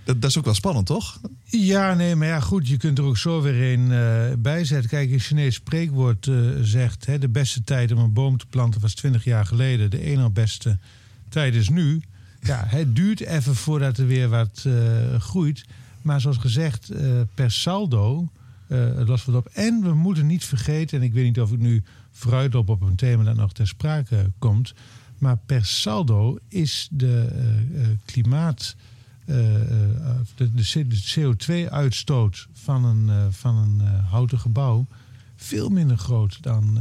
Dat, 0.04 0.24
is 0.24 0.38
ook 0.38 0.44
wel 0.44 0.54
spannend, 0.54 0.86
toch? 0.86 1.20
Ja, 1.44 1.94
nee, 1.94 2.14
maar 2.14 2.28
ja, 2.28 2.40
goed, 2.40 2.68
je 2.68 2.76
kunt 2.76 2.98
er 2.98 3.04
ook 3.04 3.16
zo 3.16 3.42
weer 3.42 3.72
een 3.72 3.90
uh, 3.90 4.36
bij 4.38 4.64
zetten. 4.64 4.90
Kijk, 4.90 5.10
een 5.10 5.18
Chinees 5.18 5.54
spreekwoord 5.54 6.26
uh, 6.26 6.50
zegt: 6.62 7.06
hè, 7.06 7.18
de 7.18 7.28
beste 7.28 7.64
tijd 7.64 7.92
om 7.92 7.98
een 7.98 8.12
boom 8.12 8.38
te 8.38 8.46
planten 8.46 8.80
was 8.80 8.94
20 8.94 9.24
jaar 9.24 9.46
geleden. 9.46 9.90
De 9.90 10.00
ene 10.00 10.30
beste 10.30 10.78
tijd 11.28 11.54
is 11.54 11.68
nu. 11.68 12.02
Ja, 12.40 12.64
het 12.76 12.96
duurt 12.96 13.20
even 13.20 13.54
voordat 13.54 13.98
er 13.98 14.06
weer 14.06 14.28
wat 14.28 14.66
groeit. 15.18 15.64
Maar 16.02 16.20
zoals 16.20 16.36
gezegd, 16.36 16.92
per 17.34 17.50
saldo 17.50 18.28
het 18.66 19.08
lost 19.08 19.24
wat 19.24 19.34
op. 19.34 19.46
En 19.46 19.82
we 19.82 19.94
moeten 19.94 20.26
niet 20.26 20.44
vergeten, 20.44 20.98
en 20.98 21.04
ik 21.04 21.12
weet 21.12 21.24
niet 21.24 21.40
of 21.40 21.52
ik 21.52 21.58
nu 21.58 21.82
vooruit 22.10 22.54
op 22.54 22.68
op 22.68 22.80
een 22.80 22.96
thema 22.96 23.24
dat 23.24 23.36
nog 23.36 23.52
ter 23.52 23.68
sprake 23.68 24.30
komt. 24.38 24.74
Maar 25.18 25.36
per 25.46 25.64
saldo 25.64 26.38
is 26.48 26.88
de 26.90 27.28
klimaat. 28.04 28.76
Uh, 29.26 29.36
de, 30.34 30.54
de 30.54 31.04
CO2-uitstoot 31.14 32.48
van 32.52 32.84
een, 32.84 33.32
van 33.32 33.56
een 33.56 33.80
houten 33.86 34.38
gebouw 34.38 34.86
veel 35.36 35.68
minder 35.68 35.96
groot 35.96 36.42
dan, 36.42 36.78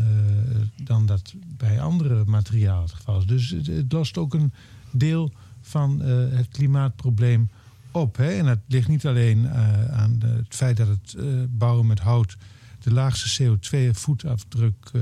dan 0.84 1.06
dat 1.06 1.34
bij 1.58 1.82
andere 1.82 2.26
materialen 2.26 2.82
het 2.82 2.92
geval 2.92 3.18
is. 3.18 3.26
Dus 3.26 3.50
het, 3.50 3.92
lost 3.92 4.18
ook 4.18 4.34
een 4.34 4.54
deel 4.92 5.32
van 5.62 6.00
het 6.00 6.48
klimaatprobleem 6.48 7.50
op. 7.92 8.18
Hè? 8.18 8.30
En 8.32 8.46
dat 8.46 8.60
ligt 8.68 8.88
niet 8.88 9.06
alleen 9.06 9.50
aan 9.90 10.18
het 10.20 10.56
feit 10.56 10.78
dat 10.78 10.88
het 10.88 11.16
bouwen 11.58 11.88
met 11.88 12.00
hout 12.00 12.38
de 12.84 12.94
laagste 12.94 13.44
CO2-voetafdruk 13.44 14.92
uh, 14.94 15.02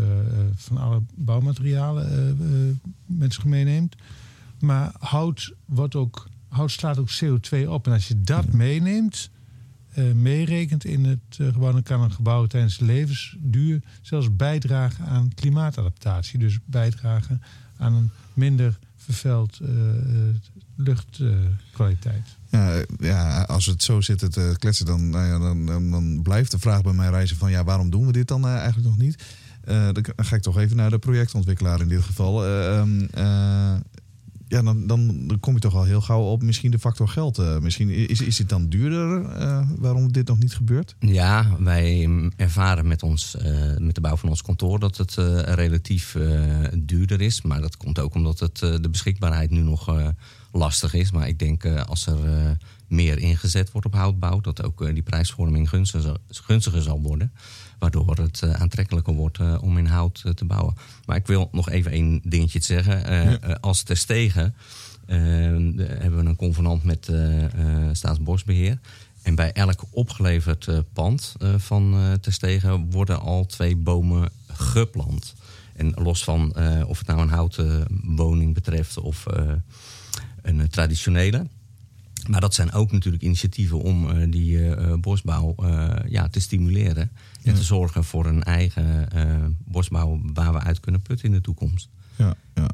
van 0.55 0.77
alle 0.77 1.01
bouwmaterialen 1.15 2.79
met 3.05 3.34
zich 3.34 3.46
meeneemt. 3.46 3.96
Maar 4.60 4.91
hout, 5.00 5.53
wordt 5.65 5.96
ook, 5.96 6.27
hout 6.50 6.72
slaat 6.72 6.98
ook 6.98 7.10
CO2 7.24 7.68
op. 7.68 7.86
En 7.86 7.94
als 7.94 8.08
je 8.08 8.22
dat 8.22 8.51
meeneemt, 8.53 9.29
meerekent 10.13 10.86
in 10.86 11.06
het 11.06 11.53
gebouw, 11.53 11.72
dan 11.72 11.84
kan 11.84 12.01
een 12.01 12.12
gebouw 12.12 12.46
tijdens 12.46 12.77
de 12.77 12.86
levensduur 12.86 13.82
zelfs 14.01 14.36
bijdragen 14.36 15.06
aan 15.06 15.34
klimaatadaptatie. 15.36 16.39
Dus 16.39 16.60
bijdragen 16.65 17.41
aan 17.77 17.94
een 17.94 18.10
minder 18.34 18.79
vervuild 18.96 19.60
luchtkwaliteit. 20.75 22.38
Ja, 22.50 22.84
ja, 23.00 23.41
als 23.41 23.65
het 23.65 23.84
zo 23.84 24.01
zit 24.01 24.32
te 24.32 24.56
kletsen, 24.58 24.86
dan, 24.86 25.10
nou 25.10 25.25
ja, 25.25 25.39
dan, 25.39 25.91
dan, 25.91 26.22
blijft 26.22 26.51
de 26.51 26.60
vraag 26.60 26.82
bij 26.82 26.94
mij 26.94 27.10
reizen 27.10 27.38
van 27.38 27.51
ja, 27.51 27.63
waarom 27.63 27.89
doen 27.89 28.06
we 28.06 28.12
dit 28.12 28.27
dan 28.27 28.46
uh, 28.46 28.56
eigenlijk 28.56 28.88
nog 28.88 28.98
niet? 28.98 29.24
Uh, 29.68 29.89
dan 29.91 30.06
ga 30.15 30.36
ik 30.36 30.41
toch 30.41 30.58
even 30.58 30.75
naar 30.75 30.89
de 30.89 31.00
projectontwikkelaar 31.00 31.82
in 31.82 31.88
dit 31.88 32.01
geval. 32.01 32.48
Uh, 32.48 32.84
ja, 34.50 34.62
dan, 34.62 34.88
dan, 34.88 35.38
kom 35.39 35.53
je 35.53 35.60
toch 35.60 35.75
al 35.75 35.84
heel 35.84 36.01
gauw 36.01 36.22
op 36.22 36.41
misschien 36.44 36.72
de 36.72 36.79
factor 36.79 37.08
geld. 37.08 37.62
misschien 37.62 37.89
is, 37.89 38.22
is 38.22 38.38
het 38.38 38.50
dan 38.50 38.70
duurder 38.70 39.22
waarom 39.79 40.12
dit 40.12 40.27
nog 40.27 40.38
niet 40.38 40.53
gebeurt? 40.53 40.96
Ja, 41.00 41.56
wij 41.60 42.10
ervaren 42.36 42.88
met, 42.88 43.03
ons, 43.03 43.38
met 43.77 43.96
de 43.96 44.01
bouw 44.01 44.15
van 44.15 44.29
ons 44.29 44.41
kantoor 44.41 44.79
dat 44.79 44.98
het 44.98 45.13
relatief 45.46 46.18
duurder 46.77 47.22
is. 47.22 47.41
Maar 47.41 47.62
dat 47.62 47.77
komt 47.77 48.00
ook 48.00 48.13
omdat 48.13 48.39
het, 48.39 48.58
de 48.58 48.89
beschikbaarheid 48.89 49.51
nu 49.51 49.60
nog 49.60 49.88
lastig 50.51 50.94
is. 50.94 51.12
Maar 51.12 51.27
ik 51.27 51.39
denk 51.39 51.63
uh, 51.63 51.84
als 51.84 52.06
er 52.06 52.25
uh, 52.25 52.50
meer 52.88 53.18
ingezet 53.18 53.72
wordt 53.72 53.88
op 53.88 53.94
houtbouw, 53.94 54.41
dat 54.41 54.63
ook 54.63 54.82
uh, 54.82 54.94
die 54.94 55.03
prijsvorming 55.03 55.70
gunstiger, 55.70 56.18
gunstiger, 56.29 56.82
zal 56.82 57.01
worden. 57.01 57.32
Waardoor 57.79 58.15
het 58.15 58.44
aantrekkelijker 58.44 59.13
wordt 59.13 59.60
om 59.60 59.77
in 59.77 59.86
hout 59.86 60.24
te 60.36 60.46
bouwen. 60.46 60.75
Maar 61.06 61.15
ik 61.15 61.27
wil 61.27 61.50
nog 61.51 61.70
even 61.70 61.91
één 61.91 62.22
dingetje 62.24 62.63
zeggen. 62.63 63.13
Ja. 63.13 63.58
als 63.62 63.84
Terstegen 63.84 64.56
hebben 65.06 66.18
we 66.18 66.29
een 66.29 66.36
convenant 66.36 66.84
met 66.84 67.12
Staatsbosbeheer. 67.91 68.79
En 69.22 69.36
bij 69.36 69.51
elk 69.51 69.84
opgeleverd 69.89 70.70
pand 70.94 71.36
van 71.58 72.18
Terstegen 72.22 72.91
worden 72.91 73.20
al 73.20 73.46
twee 73.46 73.75
bomen 73.75 74.29
geplant. 74.48 75.36
En 75.75 75.91
los 75.96 76.24
van 76.24 76.56
of 76.86 76.98
het 76.98 77.08
nou 77.08 77.22
een 77.22 77.29
houten 77.29 77.86
woning 78.15 78.53
betreft 78.53 79.00
of 79.00 79.25
een 80.50 80.62
eh, 80.62 80.68
traditionele. 80.68 81.48
Maar 82.27 82.41
dat 82.41 82.53
zijn 82.53 82.72
ook 82.72 82.91
natuurlijk 82.91 83.24
initiatieven 83.24 83.82
om 83.82 84.10
uh, 84.10 84.32
die 84.32 84.58
uh, 84.58 84.94
bosbouw 84.94 85.56
uh, 85.60 85.96
ja, 86.08 86.27
te 86.27 86.39
stimuleren. 86.39 87.12
En 87.44 87.56
te 87.56 87.63
zorgen 87.63 88.03
voor 88.03 88.25
een 88.25 88.44
eigen 88.44 89.08
bosbouw 89.65 90.22
waar 90.34 90.53
we 90.53 90.60
uit 90.60 90.79
kunnen 90.79 91.01
putten 91.01 91.25
in 91.25 91.32
de 91.32 91.41
toekomst. 91.41 91.89
Ja, 92.15 92.36
ja. 92.56 92.68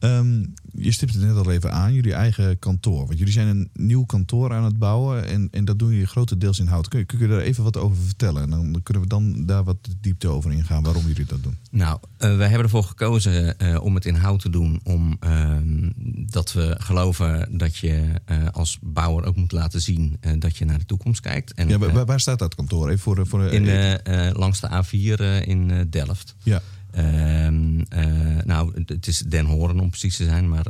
Um, 0.00 0.54
je 0.72 0.92
stipt 0.92 1.14
het 1.14 1.22
net 1.22 1.36
al 1.36 1.50
even 1.50 1.72
aan, 1.72 1.92
jullie 1.92 2.12
eigen 2.12 2.58
kantoor. 2.58 3.06
Want 3.06 3.18
jullie 3.18 3.32
zijn 3.32 3.48
een 3.48 3.70
nieuw 3.72 4.04
kantoor 4.04 4.52
aan 4.52 4.64
het 4.64 4.78
bouwen 4.78 5.26
en, 5.26 5.48
en 5.50 5.64
dat 5.64 5.78
doen 5.78 5.90
jullie 5.90 6.06
grotendeels 6.06 6.58
in 6.58 6.66
hout. 6.66 6.88
Kun 6.88 6.98
je, 6.98 7.04
kun 7.04 7.18
je 7.18 7.28
daar 7.28 7.40
even 7.40 7.64
wat 7.64 7.76
over 7.76 7.96
vertellen? 7.96 8.42
En 8.42 8.50
dan 8.50 8.80
kunnen 8.82 9.02
we 9.02 9.08
dan 9.08 9.46
daar 9.46 9.64
wat 9.64 9.76
diepte 10.00 10.28
over 10.28 10.52
ingaan 10.52 10.82
waarom 10.82 11.06
jullie 11.06 11.24
dat 11.24 11.42
doen. 11.42 11.56
Nou, 11.70 11.98
uh, 12.18 12.36
wij 12.36 12.46
hebben 12.46 12.64
ervoor 12.64 12.84
gekozen 12.84 13.54
uh, 13.58 13.82
om 13.82 13.94
het 13.94 14.04
in 14.04 14.14
hout 14.14 14.40
te 14.40 14.50
doen. 14.50 14.80
Omdat 14.84 16.48
uh, 16.48 16.54
we 16.54 16.74
geloven 16.78 17.58
dat 17.58 17.76
je 17.76 18.20
uh, 18.30 18.48
als 18.52 18.78
bouwer 18.82 19.24
ook 19.24 19.36
moet 19.36 19.52
laten 19.52 19.80
zien 19.80 20.18
dat 20.38 20.56
je 20.56 20.64
naar 20.64 20.78
de 20.78 20.84
toekomst 20.84 21.20
kijkt. 21.20 21.54
En, 21.54 21.68
ja, 21.68 21.78
waar, 21.78 22.06
waar, 22.06 22.20
staat 22.20 22.38
dat 22.38 22.54
kantoor? 22.54 22.88
Even 22.88 22.98
voor, 22.98 23.26
voor, 23.26 23.44
in, 23.44 23.98
langs 24.32 24.60
de 24.60 24.84
A4 24.84 25.46
in 25.46 25.86
Delft. 25.90 26.34
Ja. 26.42 26.62
Uh, 26.96 27.50
uh, 27.50 28.42
nou, 28.44 28.84
het 28.86 29.06
is 29.06 29.18
Den 29.18 29.44
Horen 29.44 29.80
om 29.80 29.90
precies 29.90 30.16
te 30.16 30.24
zijn. 30.24 30.48
Maar, 30.48 30.66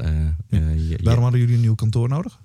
uh, 0.51 0.89
je, 0.89 0.99
Waarom 1.03 1.23
hadden 1.23 1.41
jullie 1.41 1.55
een 1.55 1.61
nieuw 1.61 1.75
kantoor 1.75 2.09
nodig? 2.09 2.39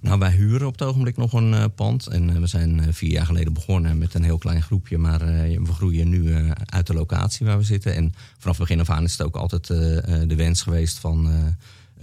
Nou, 0.00 0.18
wij 0.18 0.30
huren 0.30 0.66
op 0.66 0.72
het 0.72 0.88
ogenblik 0.88 1.16
nog 1.16 1.32
een 1.32 1.74
pand. 1.74 2.06
En 2.06 2.40
we 2.40 2.46
zijn 2.46 2.94
vier 2.94 3.10
jaar 3.10 3.26
geleden 3.26 3.52
begonnen 3.52 3.98
met 3.98 4.14
een 4.14 4.22
heel 4.22 4.38
klein 4.38 4.62
groepje. 4.62 4.98
Maar 4.98 5.18
we 5.62 5.72
groeien 5.72 6.08
nu 6.08 6.34
uit 6.64 6.86
de 6.86 6.94
locatie 6.94 7.46
waar 7.46 7.58
we 7.58 7.64
zitten. 7.64 7.94
En 7.94 8.14
vanaf 8.38 8.58
begin 8.58 8.80
af 8.80 8.90
aan 8.90 9.04
is 9.04 9.12
het 9.12 9.22
ook 9.22 9.36
altijd 9.36 9.66
de 10.28 10.34
wens 10.36 10.62
geweest 10.62 10.98
van 10.98 11.28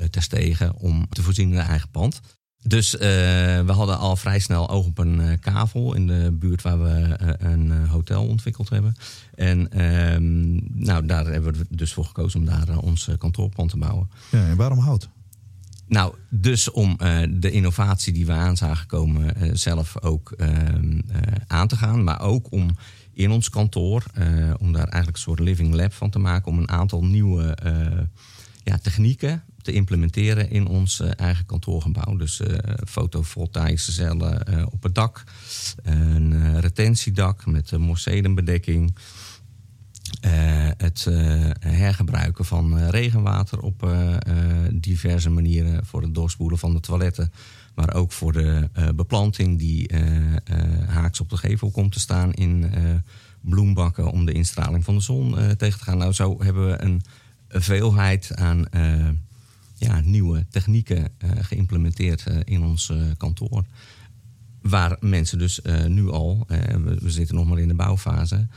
Terstegen 0.10 0.76
om 0.76 1.08
te 1.10 1.22
voorzien 1.22 1.50
in 1.52 1.58
een 1.58 1.66
eigen 1.66 1.90
pand. 1.90 2.22
Dus 2.64 2.94
uh, 2.94 3.00
we 3.00 3.72
hadden 3.72 3.98
al 3.98 4.16
vrij 4.16 4.40
snel 4.40 4.70
oog 4.70 4.86
op 4.86 4.98
een 4.98 5.20
uh, 5.20 5.32
kavel 5.40 5.94
in 5.94 6.08
de 6.08 6.32
buurt 6.40 6.62
waar 6.62 6.84
we 6.84 7.18
uh, 7.22 7.52
een 7.52 7.88
hotel 7.88 8.28
ontwikkeld 8.28 8.70
hebben. 8.70 8.96
En 9.36 9.72
ehm, 9.72 10.54
nou, 10.84 11.06
daar 11.06 11.26
hebben 11.26 11.54
we 11.54 11.66
dus 11.70 11.94
voor 11.94 12.06
gekozen 12.06 12.40
om 12.40 12.46
daar 12.46 12.78
ons 12.78 13.10
kantoorpand 13.18 13.70
te 13.70 13.78
bouwen. 13.78 14.10
Ja, 14.32 14.48
en 14.48 14.56
waarom 14.56 14.80
hout? 14.80 15.10
Nou, 15.88 16.16
dus 16.30 16.72
om 16.72 16.98
de 17.30 17.52
innovatie 17.52 18.14
die 18.14 18.26
we 18.26 18.32
aan 18.32 18.58
zagen 18.58 18.88
komen 18.88 19.58
zelf 19.60 20.02
ook 20.02 20.32
ehm, 20.32 21.00
aan 21.48 21.68
te 21.68 21.76
gaan. 21.76 22.04
Maar 22.04 22.22
ook 22.22 22.52
om 22.52 22.70
in 23.14 23.32
ons 23.32 23.50
kantoor, 23.50 24.04
om 24.60 24.74
daar 24.74 24.88
eigenlijk 24.88 25.16
een 25.16 25.24
soort 25.24 25.40
living 25.40 25.74
lab 25.74 25.94
van 25.94 26.10
te 26.10 26.20
maken. 26.20 26.52
Om 26.52 26.58
een 26.58 26.70
aantal 26.70 27.04
nieuwe 27.04 27.58
ja, 28.64 28.78
technieken 28.78 29.44
te 29.62 29.72
implementeren 29.72 30.50
in 30.50 30.68
ons 30.68 31.00
uh, 31.00 31.10
eigen 31.16 31.46
kantoorgebouw. 31.46 32.16
Dus 32.16 32.40
uh, 32.40 32.58
fotovoltaïsche 32.88 33.92
cellen 33.92 34.46
uh, 34.50 34.66
op 34.72 34.84
het 34.84 34.96
dak, 34.96 35.24
een 35.84 36.60
retentiedak 36.60 37.46
met 37.46 37.78
morsedenbedekking. 37.78 38.96
het 40.78 41.08
hergebruiken 41.60 42.46
van 42.46 42.90
regenwater 42.90 43.60
op 43.60 43.90
diverse 44.72 45.30
manieren 45.30 45.86
voor 45.86 46.02
het 46.02 46.16
doorspoelen 46.16 46.58
van 46.58 46.74
de 46.74 46.80
toiletten. 46.80 47.32
Maar 47.76 47.94
ook 47.94 48.12
voor 48.12 48.32
de 48.32 48.70
beplanting 48.96 49.60
die 49.60 49.90
haaks 50.88 51.20
op 51.20 51.30
de 51.30 51.38
gevel 51.38 51.72
komt 51.72 51.92
te 51.92 52.00
staan 52.00 52.34
in 52.34 52.72
bloembakken 53.42 54.12
om 54.12 54.26
de 54.26 54.32
instraling 54.32 54.84
van 54.84 54.96
de 54.96 55.02
zon 55.02 55.56
tegen 55.58 55.80
te 55.80 55.84
gaan. 55.84 55.98
Nou, 55.98 56.14
zo 56.14 56.44
hebben 56.44 56.68
we 56.68 56.82
een 56.82 57.02
veelheid 57.48 58.36
aan 58.36 58.66
ja, 59.86 60.00
nieuwe 60.00 60.46
technieken 60.50 61.08
geïmplementeerd 61.40 62.24
in 62.44 62.64
ons 62.64 62.92
kantoor. 63.18 63.66
Waar 64.62 64.98
mensen 65.00 65.38
dus 65.38 65.60
nu 65.88 66.10
al, 66.10 66.46
we, 66.48 66.98
we, 67.02 67.12
zitten 67.12 67.36
nog 67.36 67.48
maar 67.48 67.60
in 67.60 67.68
de 67.68 67.74
bouwfase, 67.74 68.48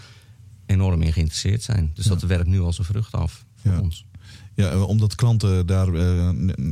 enorm 0.66 1.02
in 1.02 1.12
geïnteresseerd 1.12 1.62
zijn. 1.62 1.90
Dus 1.94 2.06
dat 2.06 2.22
werkt 2.22 2.46
nu 2.46 2.60
al 2.60 2.72
zijn 2.72 2.86
vrucht 2.86 3.12
af 3.12 3.44
voor 3.54 3.78
ons. 3.78 4.06
Ja, 4.54 4.80
omdat 4.80 5.14
klanten 5.14 5.66
daar 5.66 5.92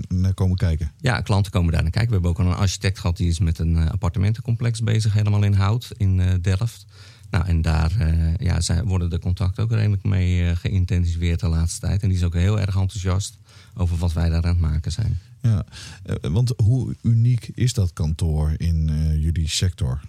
naar 0.09 0.35
komen 0.35 0.57
kijken. 0.57 0.93
Ja, 0.99 1.21
klanten 1.21 1.53
komen 1.53 1.73
daar 1.73 1.83
naar 1.83 1.91
kijken. 1.91 2.11
We 2.11 2.15
hebben 2.27 2.31
ook 2.31 2.53
een 2.53 2.61
architect 2.61 2.99
gehad 2.99 3.17
die 3.17 3.29
is 3.29 3.39
met 3.39 3.59
een 3.59 3.91
appartementencomplex 3.91 4.81
bezig, 4.81 5.13
helemaal 5.13 5.43
in 5.43 5.55
hout 5.55 5.91
in 5.97 6.39
Delft. 6.41 6.87
Nou, 7.33 7.47
en 7.47 7.63
daar 7.63 7.93
uh, 8.01 8.37
ja, 8.37 8.61
zijn, 8.61 8.85
worden 8.85 9.11
de 9.11 9.19
contacten 9.19 9.63
ook 9.63 9.71
redelijk 9.71 10.05
mee 10.05 10.57
geïntensiveerd 10.57 11.41
de 11.41 11.49
laatste 11.49 11.81
tijd. 11.81 12.03
En 12.03 12.09
die 12.09 12.19
is 12.19 12.25
ook 12.25 12.35
heel 12.35 12.61
erg 12.61 12.77
enthousiast 12.77 13.39
over 13.75 13.97
wat 13.97 14.13
wij 14.13 14.29
daar 14.29 14.43
aan 14.43 14.49
het 14.49 14.61
maken 14.61 14.93
zijn. 14.93 15.19
Ja, 15.41 15.65
uh, 16.07 16.33
want 16.33 16.53
hoe 16.57 16.97
uniek 17.03 17.51
is 17.55 17.73
dat 17.73 17.93
kantoor 17.93 18.55
in 18.57 18.91
jullie 19.19 19.49
sector? 19.49 20.01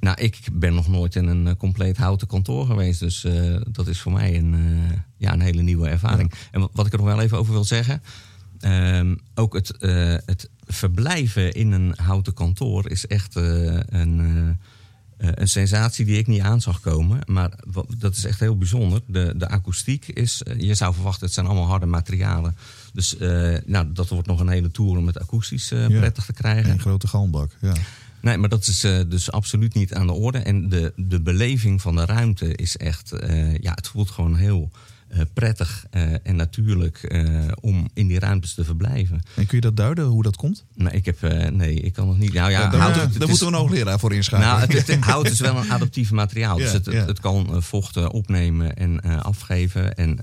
Nou, 0.00 0.20
ik 0.20 0.38
ben 0.52 0.74
nog 0.74 0.88
nooit 0.88 1.14
in 1.14 1.26
een 1.26 1.56
compleet 1.56 1.96
houten 1.96 2.26
kantoor 2.26 2.66
geweest. 2.66 3.00
Dus 3.00 3.26
dat 3.70 3.86
is 3.86 4.00
voor 4.00 4.12
mij 4.12 4.36
een, 4.36 4.56
ja, 5.16 5.32
een 5.32 5.40
hele 5.40 5.62
nieuwe 5.62 5.88
ervaring. 5.88 6.32
Ja. 6.32 6.38
En 6.50 6.68
wat 6.72 6.86
ik 6.86 6.92
er 6.92 6.98
nog 6.98 7.06
wel 7.06 7.20
even 7.20 7.38
over 7.38 7.52
wil 7.52 7.64
zeggen. 7.64 8.02
Ehm, 8.60 9.16
ook 9.34 9.54
het, 9.54 9.74
het 10.26 10.50
verblijven 10.66 11.52
in 11.52 11.72
een 11.72 11.94
houten 11.96 12.34
kantoor 12.34 12.90
is 12.90 13.06
echt 13.06 13.34
een 13.34 14.58
uh, 15.18 15.30
een 15.34 15.48
sensatie 15.48 16.04
die 16.04 16.18
ik 16.18 16.26
niet 16.26 16.40
aan 16.40 16.60
zag 16.60 16.80
komen. 16.80 17.20
Maar 17.26 17.50
dat 17.98 18.16
is 18.16 18.24
echt 18.24 18.40
heel 18.40 18.56
bijzonder. 18.56 19.00
De, 19.06 19.34
de 19.36 19.48
akoestiek 19.48 20.08
is, 20.08 20.42
uh, 20.48 20.60
je 20.60 20.74
zou 20.74 20.94
verwachten, 20.94 21.24
het 21.24 21.34
zijn 21.34 21.46
allemaal 21.46 21.66
harde 21.66 21.86
materialen. 21.86 22.56
Dus 22.92 23.16
uh, 23.20 23.56
nou, 23.66 23.92
dat 23.92 24.08
wordt 24.08 24.26
nog 24.26 24.40
een 24.40 24.48
hele 24.48 24.70
tour 24.70 24.96
om 24.96 25.06
het 25.06 25.20
akoestisch 25.20 25.68
prettig 25.88 26.24
te 26.24 26.32
krijgen. 26.32 26.70
Een 26.70 26.80
grote 26.80 27.08
galmbak, 27.08 27.50
ja. 27.60 27.72
Nee, 28.20 28.36
maar 28.36 28.48
dat 28.48 28.66
is 28.66 28.80
dus 29.08 29.30
absoluut 29.30 29.74
niet 29.74 29.94
aan 29.94 30.06
de 30.06 30.12
orde. 30.12 30.38
En 30.38 30.68
de, 30.68 30.92
de 30.96 31.20
beleving 31.20 31.80
van 31.80 31.96
de 31.96 32.04
ruimte 32.04 32.54
is 32.54 32.76
echt, 32.76 33.12
ja, 33.60 33.72
het 33.74 33.88
voelt 33.88 34.10
gewoon 34.10 34.36
heel 34.36 34.70
prettig 35.32 35.86
uh, 35.90 36.12
en 36.22 36.36
natuurlijk 36.36 37.08
uh, 37.08 37.48
om 37.60 37.88
in 37.94 38.06
die 38.06 38.18
ruimtes 38.18 38.54
te 38.54 38.64
verblijven. 38.64 39.22
En 39.34 39.46
kun 39.46 39.56
je 39.56 39.60
dat 39.60 39.76
duiden, 39.76 40.04
hoe 40.04 40.22
dat 40.22 40.36
komt? 40.36 40.64
Nee, 40.74 40.92
ik, 40.92 41.04
heb, 41.04 41.20
nee, 41.52 41.74
ik 41.74 41.92
kan 41.92 42.06
nog 42.06 42.18
niet. 42.18 42.32
Nou, 42.32 42.50
ja, 42.50 42.60
ja 42.60 42.68
daar, 42.68 42.80
hout, 42.80 42.96
moeten, 42.96 43.18
daar 43.18 43.28
moeten 43.28 43.46
we 43.46 43.52
een 43.52 43.58
hoogleraar 43.58 43.98
voor 43.98 44.12
inschakelen. 44.12 44.50
Nou, 44.50 44.60
het, 44.60 44.86
het, 44.86 45.04
hout 45.12 45.30
is 45.30 45.40
wel 45.40 45.56
een 45.56 45.70
adaptief 45.70 46.10
materiaal. 46.10 46.56
dus 46.56 46.72
het, 46.72 46.86
het, 46.86 47.06
het, 47.06 47.20
kan 47.20 47.62
vocht 47.62 47.96
opnemen 47.96 48.76
en 48.76 49.00
afgeven. 49.22 49.94
En 49.94 50.18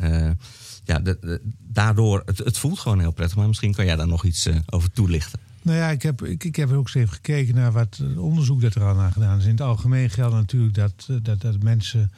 ja, 0.84 1.00
de, 1.00 1.18
de, 1.22 1.42
daardoor, 1.60 2.22
het, 2.26 2.38
het 2.38 2.58
voelt 2.58 2.80
gewoon 2.80 3.00
heel 3.00 3.12
prettig. 3.12 3.38
Maar 3.38 3.48
misschien 3.48 3.74
kan 3.74 3.86
jij 3.86 3.96
daar 3.96 4.08
nog 4.08 4.24
iets 4.24 4.50
over 4.66 4.92
toelichten. 4.92 5.40
Nou 5.62 5.78
ja, 5.78 5.90
ik 5.90 6.02
heb, 6.02 6.24
ik, 6.24 6.44
ik 6.44 6.56
heb 6.56 6.72
ook 6.72 6.86
eens 6.86 6.94
even 6.94 7.14
gekeken 7.14 7.56
naar 7.56 7.72
wat 7.72 8.00
onderzoek 8.18 8.62
dat 8.62 8.76
er 8.76 8.84
al 8.84 9.00
aan 9.00 9.12
gedaan 9.12 9.38
is. 9.38 9.44
In 9.44 9.52
het 9.52 9.62
algemeen 9.62 10.10
geldt 10.10 10.36
natuurlijk 10.36 10.74
dat, 10.74 11.08
dat, 11.22 11.42
dat 11.42 11.64
mensen 11.64 12.12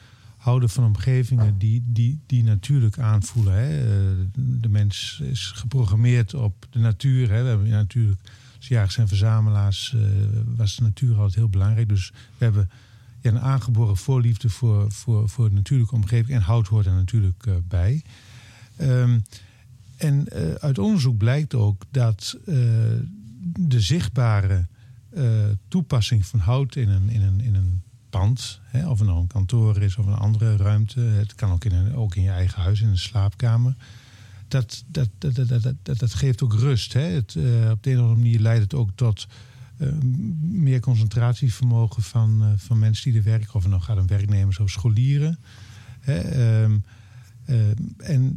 houden 0.48 0.70
van 0.70 0.84
omgevingen 0.84 1.58
die, 1.58 1.82
die, 1.86 2.20
die 2.26 2.44
natuurlijk 2.44 2.98
aanvoelen. 2.98 3.54
Hè. 3.54 3.78
Eh, 3.78 4.26
de 4.34 4.68
mens 4.68 5.20
is 5.22 5.52
geprogrammeerd 5.54 6.34
op 6.34 6.66
de 6.70 6.78
natuur. 6.78 7.30
Hè. 7.30 7.42
We 7.42 7.48
hebben 7.48 7.68
natuurlijk, 7.68 8.20
als 8.56 8.68
jagers 8.68 8.96
en 8.96 9.08
verzamelaars, 9.08 9.94
uh, 9.96 10.02
was 10.56 10.76
de 10.76 10.82
natuur 10.82 11.16
altijd 11.16 11.34
heel 11.34 11.48
belangrijk. 11.48 11.88
Dus 11.88 12.12
we 12.38 12.44
hebben 12.44 12.70
ja, 13.20 13.30
een 13.30 13.40
aangeboren 13.40 13.96
voorliefde 13.96 14.48
voor, 14.48 14.92
voor, 14.92 15.28
voor 15.28 15.48
de 15.48 15.54
natuurlijke 15.54 15.94
omgeving. 15.94 16.36
En 16.36 16.42
hout 16.42 16.66
hoort 16.66 16.86
er 16.86 16.92
natuurlijk 16.92 17.46
uh, 17.46 17.54
bij. 17.68 18.02
Um, 18.80 19.22
en 19.96 20.28
uit 20.60 20.78
onderzoek 20.78 21.16
blijkt 21.16 21.54
ook 21.54 21.84
dat 21.90 22.38
de 23.58 23.80
zichtbare 23.80 24.66
toepassing 25.68 26.26
van 26.26 26.38
hout 26.38 26.76
in 26.76 26.88
een, 26.88 27.08
in 27.08 27.22
een, 27.22 27.40
in 27.40 27.54
een 27.54 27.82
pand, 28.10 28.60
hè, 28.64 28.88
of 28.88 28.98
het 28.98 29.08
nou 29.08 29.20
een 29.20 29.26
kantoor 29.26 29.82
is 29.82 29.96
of 29.96 30.06
een 30.06 30.14
andere 30.14 30.56
ruimte, 30.56 31.00
het 31.00 31.34
kan 31.34 31.50
ook 31.50 31.64
in, 31.64 31.72
een, 31.72 31.94
ook 31.94 32.14
in 32.14 32.22
je 32.22 32.30
eigen 32.30 32.62
huis, 32.62 32.80
in 32.80 32.88
een 32.88 32.98
slaapkamer. 32.98 33.74
Dat, 34.48 34.84
dat, 34.86 35.08
dat, 35.18 35.34
dat, 35.34 35.74
dat, 35.82 35.98
dat, 35.98 36.14
geeft 36.14 36.42
ook 36.42 36.54
rust. 36.54 36.92
Hè. 36.92 37.00
Het, 37.00 37.34
uh, 37.34 37.70
op 37.70 37.82
de 37.82 37.90
een 37.90 37.96
of 37.96 38.02
andere 38.02 38.20
manier 38.20 38.40
leidt 38.40 38.62
het 38.62 38.74
ook 38.74 38.90
tot 38.94 39.26
uh, 39.78 39.92
meer 40.40 40.80
concentratievermogen 40.80 42.02
van, 42.02 42.42
uh, 42.42 42.48
van 42.56 42.78
mensen 42.78 43.10
die 43.10 43.20
er 43.20 43.26
werken. 43.26 43.54
Of 43.54 43.62
het 43.62 43.70
nou 43.70 43.82
gaat 43.82 43.98
om 43.98 44.06
werknemers 44.06 44.58
of 44.58 44.70
scholieren. 44.70 45.38
Hè. 46.00 46.62
Um, 46.62 46.84
en 47.96 48.36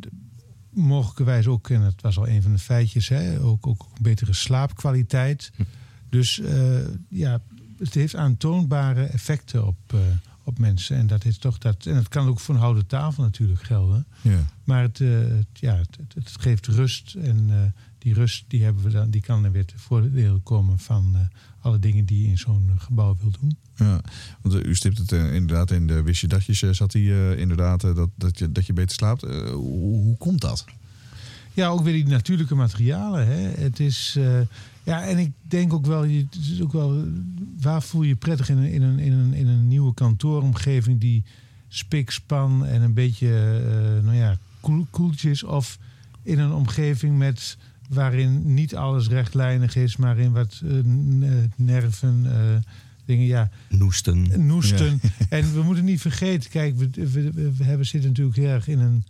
mogelijkerwijs 0.69 1.47
ook, 1.47 1.69
en 1.69 1.81
dat 1.81 2.01
was 2.01 2.17
al 2.17 2.27
een 2.27 2.41
van 2.41 2.51
de 2.51 2.59
feitjes, 2.59 3.07
hè, 3.07 3.41
ook, 3.41 3.67
ook 3.67 3.87
betere 4.01 4.33
slaapkwaliteit. 4.33 5.51
Hm. 5.55 5.63
Dus 6.09 6.41
ja, 7.09 7.41
het 7.81 7.93
heeft 7.93 8.15
aantoonbare 8.15 9.03
effecten 9.03 9.67
op, 9.67 9.77
uh, 9.93 9.99
op 10.43 10.59
mensen. 10.59 10.97
En 10.97 11.07
dat 11.07 11.25
is 11.25 11.37
toch 11.37 11.57
dat. 11.57 11.85
En 11.85 11.95
het 11.95 12.07
kan 12.07 12.27
ook 12.27 12.39
voor 12.39 12.55
een 12.55 12.61
houten 12.61 12.87
tafel 12.87 13.23
natuurlijk 13.23 13.63
gelden. 13.63 14.05
Ja. 14.21 14.45
Maar 14.63 14.81
het, 14.81 14.99
uh, 14.99 15.19
het 15.19 15.47
ja, 15.53 15.75
het, 15.75 15.97
het, 16.13 16.35
geeft 16.39 16.67
rust. 16.67 17.15
En 17.15 17.47
uh, 17.49 17.55
die 17.97 18.13
rust 18.13 18.45
die 18.47 18.63
hebben 18.63 18.83
we 18.83 18.89
dan, 18.89 19.09
die 19.09 19.21
kan 19.21 19.45
er 19.45 19.51
weer 19.51 19.65
te 19.65 19.77
voordeel 19.77 20.39
komen 20.39 20.79
van 20.79 21.29
alle 21.59 21.79
dingen 21.79 22.05
die 22.05 22.21
je 22.21 22.27
in 22.27 22.37
zo'n 22.37 22.71
gebouw 22.77 23.17
wil 23.21 23.31
doen. 23.39 23.57
Ja, 23.75 24.01
want 24.41 24.65
u 24.65 24.75
stipt 24.75 24.97
het 24.97 25.11
inderdaad 25.11 25.71
in 25.71 25.87
de 25.87 26.01
wist 26.01 26.21
je 26.21 26.27
datjes 26.27 26.59
zat 26.59 26.93
hij 26.93 27.35
inderdaad 27.35 27.81
dat, 27.81 28.09
dat, 28.15 28.39
je, 28.39 28.51
dat 28.51 28.65
je 28.65 28.73
beter 28.73 28.95
slaapt. 28.95 29.21
Hoe, 29.21 30.01
hoe 30.01 30.17
komt 30.17 30.41
dat? 30.41 30.65
Ja, 31.53 31.67
ook 31.67 31.83
weer 31.83 31.93
die 31.93 32.07
natuurlijke 32.07 32.55
materialen. 32.55 33.27
Hè. 33.27 33.63
Het 33.63 33.79
is. 33.79 34.17
Ja, 34.83 35.03
en 35.03 35.17
ik 35.17 35.31
denk 35.41 35.73
ook 35.73 35.85
wel, 35.85 36.01
het 36.01 36.35
is 36.35 36.61
ook 36.61 36.71
wel, 36.71 37.07
waar 37.59 37.83
voel 37.83 38.01
je 38.01 38.07
je 38.07 38.15
prettig 38.15 38.49
in 38.49 38.57
een, 38.57 38.69
in 38.69 38.81
een, 38.81 38.99
in 38.99 39.11
een, 39.11 39.33
in 39.33 39.47
een 39.47 39.67
nieuwe 39.67 39.93
kantooromgeving 39.93 40.99
die 40.99 41.23
spikspan 41.67 42.65
en 42.65 42.81
een 42.81 42.93
beetje, 42.93 43.61
uh, 43.97 44.03
nou 44.03 44.17
ja, 44.17 44.37
koel, 44.59 44.87
koeltjes 44.89 45.43
of 45.43 45.77
in 46.23 46.39
een 46.39 46.51
omgeving 46.51 47.17
met 47.17 47.57
waarin 47.89 48.53
niet 48.53 48.75
alles 48.75 49.07
rechtlijnig 49.07 49.75
is, 49.75 49.97
maar 49.97 50.17
in 50.17 50.31
wat 50.31 50.61
uh, 50.63 50.79
nerven, 51.55 52.23
uh, 52.25 52.33
dingen, 53.05 53.25
ja. 53.25 53.49
Noesten. 53.69 54.45
Noesten. 54.45 55.01
En 55.29 55.53
we 55.53 55.63
moeten 55.63 55.85
niet 55.85 56.01
vergeten, 56.01 56.49
kijk, 56.49 56.77
we, 56.77 56.89
we, 56.93 57.31
we, 57.31 57.63
hebben, 57.63 57.87
zitten 57.87 58.09
natuurlijk 58.09 58.37
heel 58.37 58.47
erg 58.47 58.67
in 58.67 58.79
een 58.79 59.03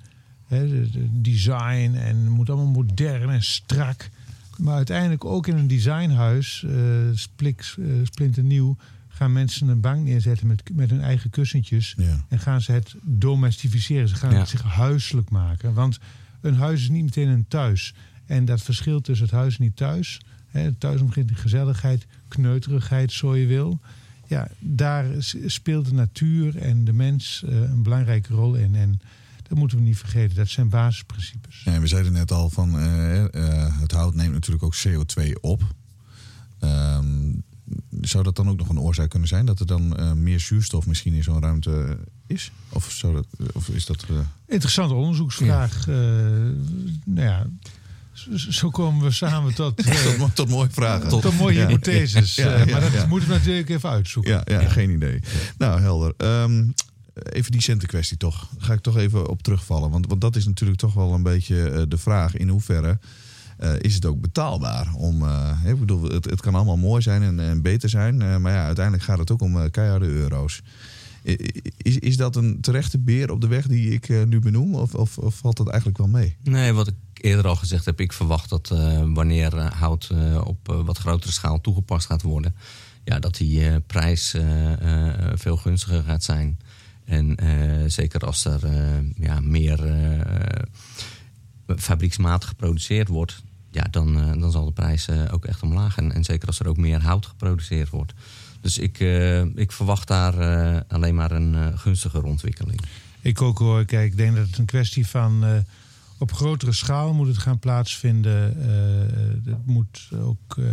hè, 0.48 0.88
design 1.12 1.96
en 1.96 2.18
het 2.18 2.30
moet 2.30 2.50
allemaal 2.50 2.72
modern 2.72 3.30
en 3.30 3.44
strak. 3.44 4.10
Maar 4.58 4.76
uiteindelijk 4.76 5.26
ook 5.26 5.48
in 5.48 5.58
een 5.58 5.68
designhuis, 5.68 6.64
uh, 6.68 6.74
splik, 7.14 7.76
uh, 7.80 8.06
splinternieuw, 8.06 8.78
gaan 9.08 9.34
mensen 9.34 9.68
een 9.68 9.82
bank 9.82 10.04
neerzetten 10.06 10.48
met, 10.48 10.64
met 10.74 10.90
hun 10.90 11.02
eigen 11.02 11.30
kussentjes. 11.30 11.96
En 12.28 12.40
gaan 12.40 12.62
ze 12.62 12.72
het 12.72 12.96
domestificeren. 13.02 14.08
Ze 14.08 14.16
gaan 14.16 14.34
het 14.34 14.50
zich 14.50 14.62
huiselijk 14.62 15.30
maken. 15.30 15.74
Want 15.74 16.00
een 16.42 16.56
huis 16.56 16.82
is 16.82 16.90
niet 16.90 17.04
meteen 17.04 17.28
een 17.28 17.48
thuis. 17.48 17.94
En 18.26 18.46
dat 18.46 18.62
verschil 18.62 19.02
tussen 19.02 19.26
het 19.26 19.36
huis 19.36 19.58
en 19.58 19.64
niet 19.64 19.76
thuis. 19.76 20.22
Hè, 20.48 20.72
thuis 20.72 21.06
begint 21.06 21.32
gezelligheid, 21.34 22.06
kneuterigheid, 22.28 23.12
zo 23.12 23.36
je 23.36 23.46
wil. 23.46 23.80
Ja, 24.28 24.48
daar 24.60 25.06
speelt 25.46 25.86
de 25.86 25.94
natuur 25.94 26.58
en 26.58 26.86
de 26.86 26.94
mens 26.94 27.44
uh, 27.46 27.62
een 27.62 27.84
belangrijke 27.84 28.34
rol 28.34 28.56
in. 28.56 28.76
En 28.76 29.02
dat 29.52 29.60
moeten 29.60 29.78
we 29.78 29.84
niet 29.84 29.98
vergeten. 29.98 30.36
Dat 30.36 30.50
zijn 30.50 30.70
basisprincipes. 30.70 31.62
Ja, 31.64 31.80
we 31.80 31.88
zeiden 31.88 32.12
net 32.12 32.32
al 32.32 32.50
van 32.50 32.80
uh, 32.80 33.20
uh, 33.20 33.80
het 33.80 33.92
hout 33.92 34.16
neemt 34.16 34.34
natuurlijk 34.34 34.64
ook 34.64 34.76
CO2 34.88 35.32
op. 35.42 35.62
Um, 36.60 37.44
zou 38.02 38.24
dat 38.24 38.36
dan 38.36 38.50
ook 38.50 38.58
nog 38.58 38.70
een 38.70 38.80
oorzaak 38.80 39.10
kunnen 39.10 39.28
zijn 39.28 39.46
dat 39.46 39.60
er 39.60 39.66
dan 39.66 40.00
uh, 40.00 40.12
meer 40.12 40.40
zuurstof 40.40 40.86
misschien 40.86 41.14
in 41.14 41.24
zo'n 41.24 41.42
ruimte 41.42 41.98
is? 42.28 42.52
Of, 42.70 42.92
zou 42.92 43.14
dat, 43.14 43.26
of 43.54 43.68
is 43.68 43.86
dat. 43.86 44.06
Interessante 44.48 44.94
onderzoeksvraag. 44.94 45.86
Ja. 45.86 45.94
nou 47.06 47.28
ja. 47.28 47.46
Zo 48.50 48.70
komen 48.70 49.04
we 49.04 49.12
samen 49.12 49.54
tot, 49.54 49.78
tot, 50.18 50.36
tot, 50.36 50.50
mooie 50.50 50.70
vragen. 50.72 51.10
Tot, 51.10 51.22
tot 51.22 51.38
mooie 51.38 51.66
hypotheses. 51.66 52.36
Ja, 52.36 52.66
maar 52.66 52.92
dat 52.92 53.08
moeten 53.08 53.30
we 53.30 53.36
natuurlijk 53.36 53.70
even 53.70 53.90
uitzoeken. 53.90 54.32
Ja, 54.32 54.62
ja, 54.62 54.70
geen 54.70 54.90
idee. 54.90 55.20
Nou, 55.58 55.82
helder. 55.82 56.14
Um, 56.18 56.74
even 57.24 57.52
die 57.52 57.62
centenkwestie 57.62 58.18
toch. 58.18 58.50
Daar 58.58 58.66
ga 58.66 58.74
ik 58.74 58.82
toch 58.82 58.98
even 58.98 59.30
op 59.30 59.44
terugvallen. 59.44 59.90
Want, 59.90 60.08
want 60.08 60.22
dat 60.22 60.36
is 60.36 60.46
natuurlijk 60.46 60.80
toch 60.80 60.94
wel 60.94 61.14
een 61.14 61.24
beetje 61.24 61.72
uh, 61.72 61.82
de 61.88 61.98
vraag. 61.98 62.38
In 62.38 62.50
hoeverre 62.50 63.00
uh, 63.60 63.74
is 63.80 63.96
het 63.96 64.06
ook 64.06 64.22
betaalbaar? 64.22 64.94
Om, 64.94 65.24
uh, 65.24 65.58
ik 65.66 65.80
bedoel, 65.80 66.04
het, 66.04 66.26
het 66.26 66.42
kan 66.42 66.56
allemaal 66.56 66.78
mooi 66.78 67.02
zijn 67.02 67.22
en, 67.22 67.40
en 67.40 67.62
beter 67.62 67.90
zijn. 67.90 68.42
maar 68.42 68.52
ja, 68.52 68.66
uiteindelijk 68.66 69.06
gaat 69.06 69.18
het 69.18 69.32
ook 69.32 69.42
om 69.42 69.72
keiharde 69.72 70.06
euro's. 70.06 70.62
Is, 71.78 71.98
is 71.98 72.18
dat 72.18 72.36
een 72.36 72.62
terechte 72.62 72.98
beer 72.98 73.32
op 73.32 73.42
de 73.42 73.48
weg 73.48 73.68
die 73.68 73.92
ik 73.92 74.26
nu 74.26 74.40
benoem? 74.40 74.76
Of, 74.76 74.94
of, 74.94 75.18
of, 75.18 75.36
valt 75.36 75.58
dat 75.58 75.68
eigenlijk 75.68 75.98
wel 75.98 76.08
mee? 76.08 76.36
Nee, 76.44 76.74
wat 76.74 76.88
ik 76.88 76.96
eerder 77.14 77.48
al 77.48 77.56
gezegd 77.56 77.86
heb. 77.86 78.00
Ik 78.00 78.14
verwacht 78.14 78.50
dat 78.50 78.68
wanneer 79.14 79.56
hout 79.74 80.12
op 80.44 80.82
wat 80.86 80.98
grotere 80.98 81.32
schaal 81.32 81.62
toegepast 81.62 82.06
gaat 82.06 82.22
worden... 82.22 82.56
Ja, 83.04 83.20
dat 83.20 83.36
die 83.36 83.80
prijs 83.80 84.36
veel 85.34 85.58
gunstiger 85.58 86.04
gaat 86.04 86.24
zijn. 86.24 86.58
En 87.06 87.44
uh, 87.44 87.84
zeker 87.88 88.20
als 88.20 88.46
er 88.46 88.64
uh, 88.64 89.10
ja, 89.16 89.40
meer 89.40 89.86
uh, 89.86 90.22
fabrieksmatig 91.78 92.50
geproduceerd 92.50 93.08
wordt, 93.08 93.44
ja, 93.72 93.84
dan, 93.92 94.20
eh, 94.20 94.42
dan 94.42 94.52
zal 94.52 94.66
de 94.66 94.72
prijs 94.72 95.08
eh, 95.08 95.24
ook 95.32 95.46
echt 95.46 95.64
omlaag. 95.64 95.98
En, 95.98 96.12
en 96.12 96.24
zeker 96.24 96.48
als 96.48 96.60
er 96.60 96.68
ook 96.68 96.78
meer 96.78 97.02
hout 97.02 97.26
geproduceerd 97.26 97.90
wordt. 97.90 98.14
Dus 98.62 98.78
ik, 98.78 99.00
eh, 99.00 99.42
ik 99.42 99.72
verwacht 99.72 100.08
daar 100.08 100.40
eh, 100.40 100.80
alleen 100.88 101.16
maar 101.16 101.32
een 101.32 101.56
eh, 101.56 101.68
gunstigere 101.76 102.26
ontwikkeling. 102.26 102.82
Ik 103.22 103.42
ook 103.42 103.58
hoor, 103.58 103.86
kijk, 103.86 104.12
ik 104.12 104.18
denk 104.18 104.36
dat 104.36 104.48
het 104.48 104.58
een 104.58 104.66
kwestie 104.66 105.08
van 105.08 105.44
eh, 105.44 105.52
op 106.18 106.34
grotere 106.34 106.72
schaal 106.74 107.14
moet 107.14 107.28
het 107.28 107.38
gaan 107.38 107.60
plaatsvinden. 107.60 108.62
Eh, 108.62 109.52
het 109.52 109.66
moet 109.66 110.10
ook, 110.22 110.58
eh, 110.58 110.66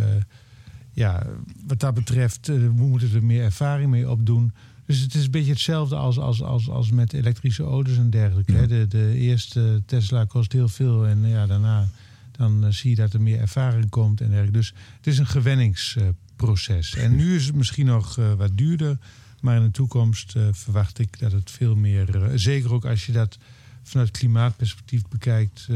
ja, 0.91 1.23
wat 1.67 1.79
dat 1.79 1.93
betreft, 1.93 2.49
eh, 2.49 2.55
we 2.55 2.69
moeten 2.71 3.13
er 3.13 3.23
meer 3.23 3.43
ervaring 3.43 3.89
mee 3.89 4.09
opdoen. 4.09 4.53
Dus 4.89 4.99
het 4.99 5.13
is 5.13 5.25
een 5.25 5.31
beetje 5.31 5.51
hetzelfde 5.51 5.95
als, 5.95 6.19
als, 6.19 6.41
als, 6.41 6.69
als 6.69 6.91
met 6.91 7.13
elektrische 7.13 7.63
auto's 7.63 7.97
en 7.97 8.09
dergelijke. 8.09 8.67
De, 8.67 8.87
de 8.87 9.13
eerste 9.13 9.81
Tesla 9.85 10.25
kost 10.25 10.51
heel 10.51 10.67
veel 10.67 11.07
en 11.07 11.27
ja, 11.27 11.45
daarna 11.45 11.87
dan 12.31 12.65
eh, 12.65 12.71
zie 12.71 12.89
je 12.89 12.95
dat 12.95 13.13
er 13.13 13.21
meer 13.21 13.39
ervaring 13.39 13.89
komt 13.89 14.21
en 14.21 14.27
dergelijke. 14.27 14.57
Dus 14.57 14.73
het 14.97 15.07
is 15.07 15.17
een 15.17 15.27
gewenningsproces. 15.27 16.95
en 16.95 17.15
nu 17.15 17.35
is 17.35 17.45
het 17.45 17.55
misschien 17.55 17.85
nog 17.85 18.17
eh, 18.17 18.33
wat 18.33 18.57
duurder. 18.57 18.97
Maar 19.41 19.55
in 19.55 19.63
de 19.63 19.71
toekomst 19.71 20.35
eh, 20.35 20.47
verwacht 20.51 20.99
ik 20.99 21.19
dat 21.19 21.31
het 21.31 21.51
veel 21.51 21.75
meer, 21.75 22.31
zeker 22.35 22.73
ook 22.73 22.85
als 22.85 23.05
je 23.05 23.11
dat 23.11 23.37
vanuit 23.83 24.11
klimaatperspectief 24.11 25.01
bekijkt, 25.07 25.67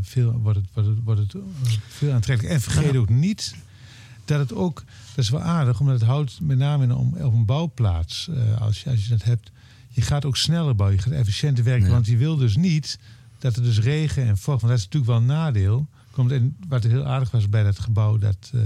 veel, 0.00 0.32
wordt 0.32 0.58
het, 0.58 0.68
wordt 0.72 0.88
het, 0.88 0.98
wordt 1.04 1.20
het 1.20 1.42
veel 1.88 2.12
aantrekkelijker. 2.12 2.56
En 2.56 2.62
vergeet 2.62 2.96
ook 2.96 3.08
niet 3.08 3.54
dat 4.26 4.38
het 4.38 4.54
ook, 4.54 4.84
dat 5.14 5.24
is 5.24 5.30
wel 5.30 5.40
aardig, 5.40 5.80
omdat 5.80 6.00
het 6.00 6.08
hout 6.08 6.38
met 6.42 6.58
name 6.58 6.84
in 6.84 6.90
een, 6.90 7.24
op 7.24 7.32
een 7.32 7.44
bouwplaats, 7.44 8.28
eh, 8.28 8.60
als, 8.60 8.82
je, 8.82 8.90
als 8.90 9.04
je 9.04 9.10
dat 9.10 9.22
hebt, 9.22 9.50
je 9.88 10.02
gaat 10.02 10.24
ook 10.24 10.36
sneller 10.36 10.76
bouwen, 10.76 10.98
je 10.98 11.02
gaat 11.02 11.12
efficiënter 11.12 11.64
werken. 11.64 11.86
Ja. 11.86 11.92
Want 11.92 12.06
je 12.06 12.16
wil 12.16 12.36
dus 12.36 12.56
niet 12.56 12.98
dat 13.38 13.56
er 13.56 13.62
dus 13.62 13.80
regen 13.80 14.26
en 14.26 14.36
vocht, 14.36 14.60
want 14.60 14.72
dat 14.72 14.78
is 14.78 14.84
natuurlijk 14.84 15.12
wel 15.12 15.20
een 15.20 15.26
nadeel. 15.26 15.88
Komt 16.10 16.30
in, 16.30 16.56
wat 16.68 16.82
heel 16.82 17.06
aardig 17.06 17.30
was 17.30 17.48
bij 17.48 17.62
dat 17.62 17.78
gebouw, 17.78 18.18
dat 18.18 18.52
eh, 18.54 18.62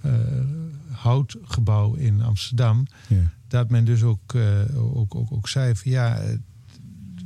eh, 0.00 0.44
houtgebouw 0.90 1.94
in 1.94 2.22
Amsterdam 2.22 2.86
Ja. 3.08 3.32
dat 3.48 3.70
men 3.70 3.84
dus 3.84 4.02
ook, 4.02 4.34
ook, 4.74 5.14
ook, 5.14 5.32
ook 5.32 5.48
zei 5.48 5.76
van 5.76 5.90
ja, 5.90 6.20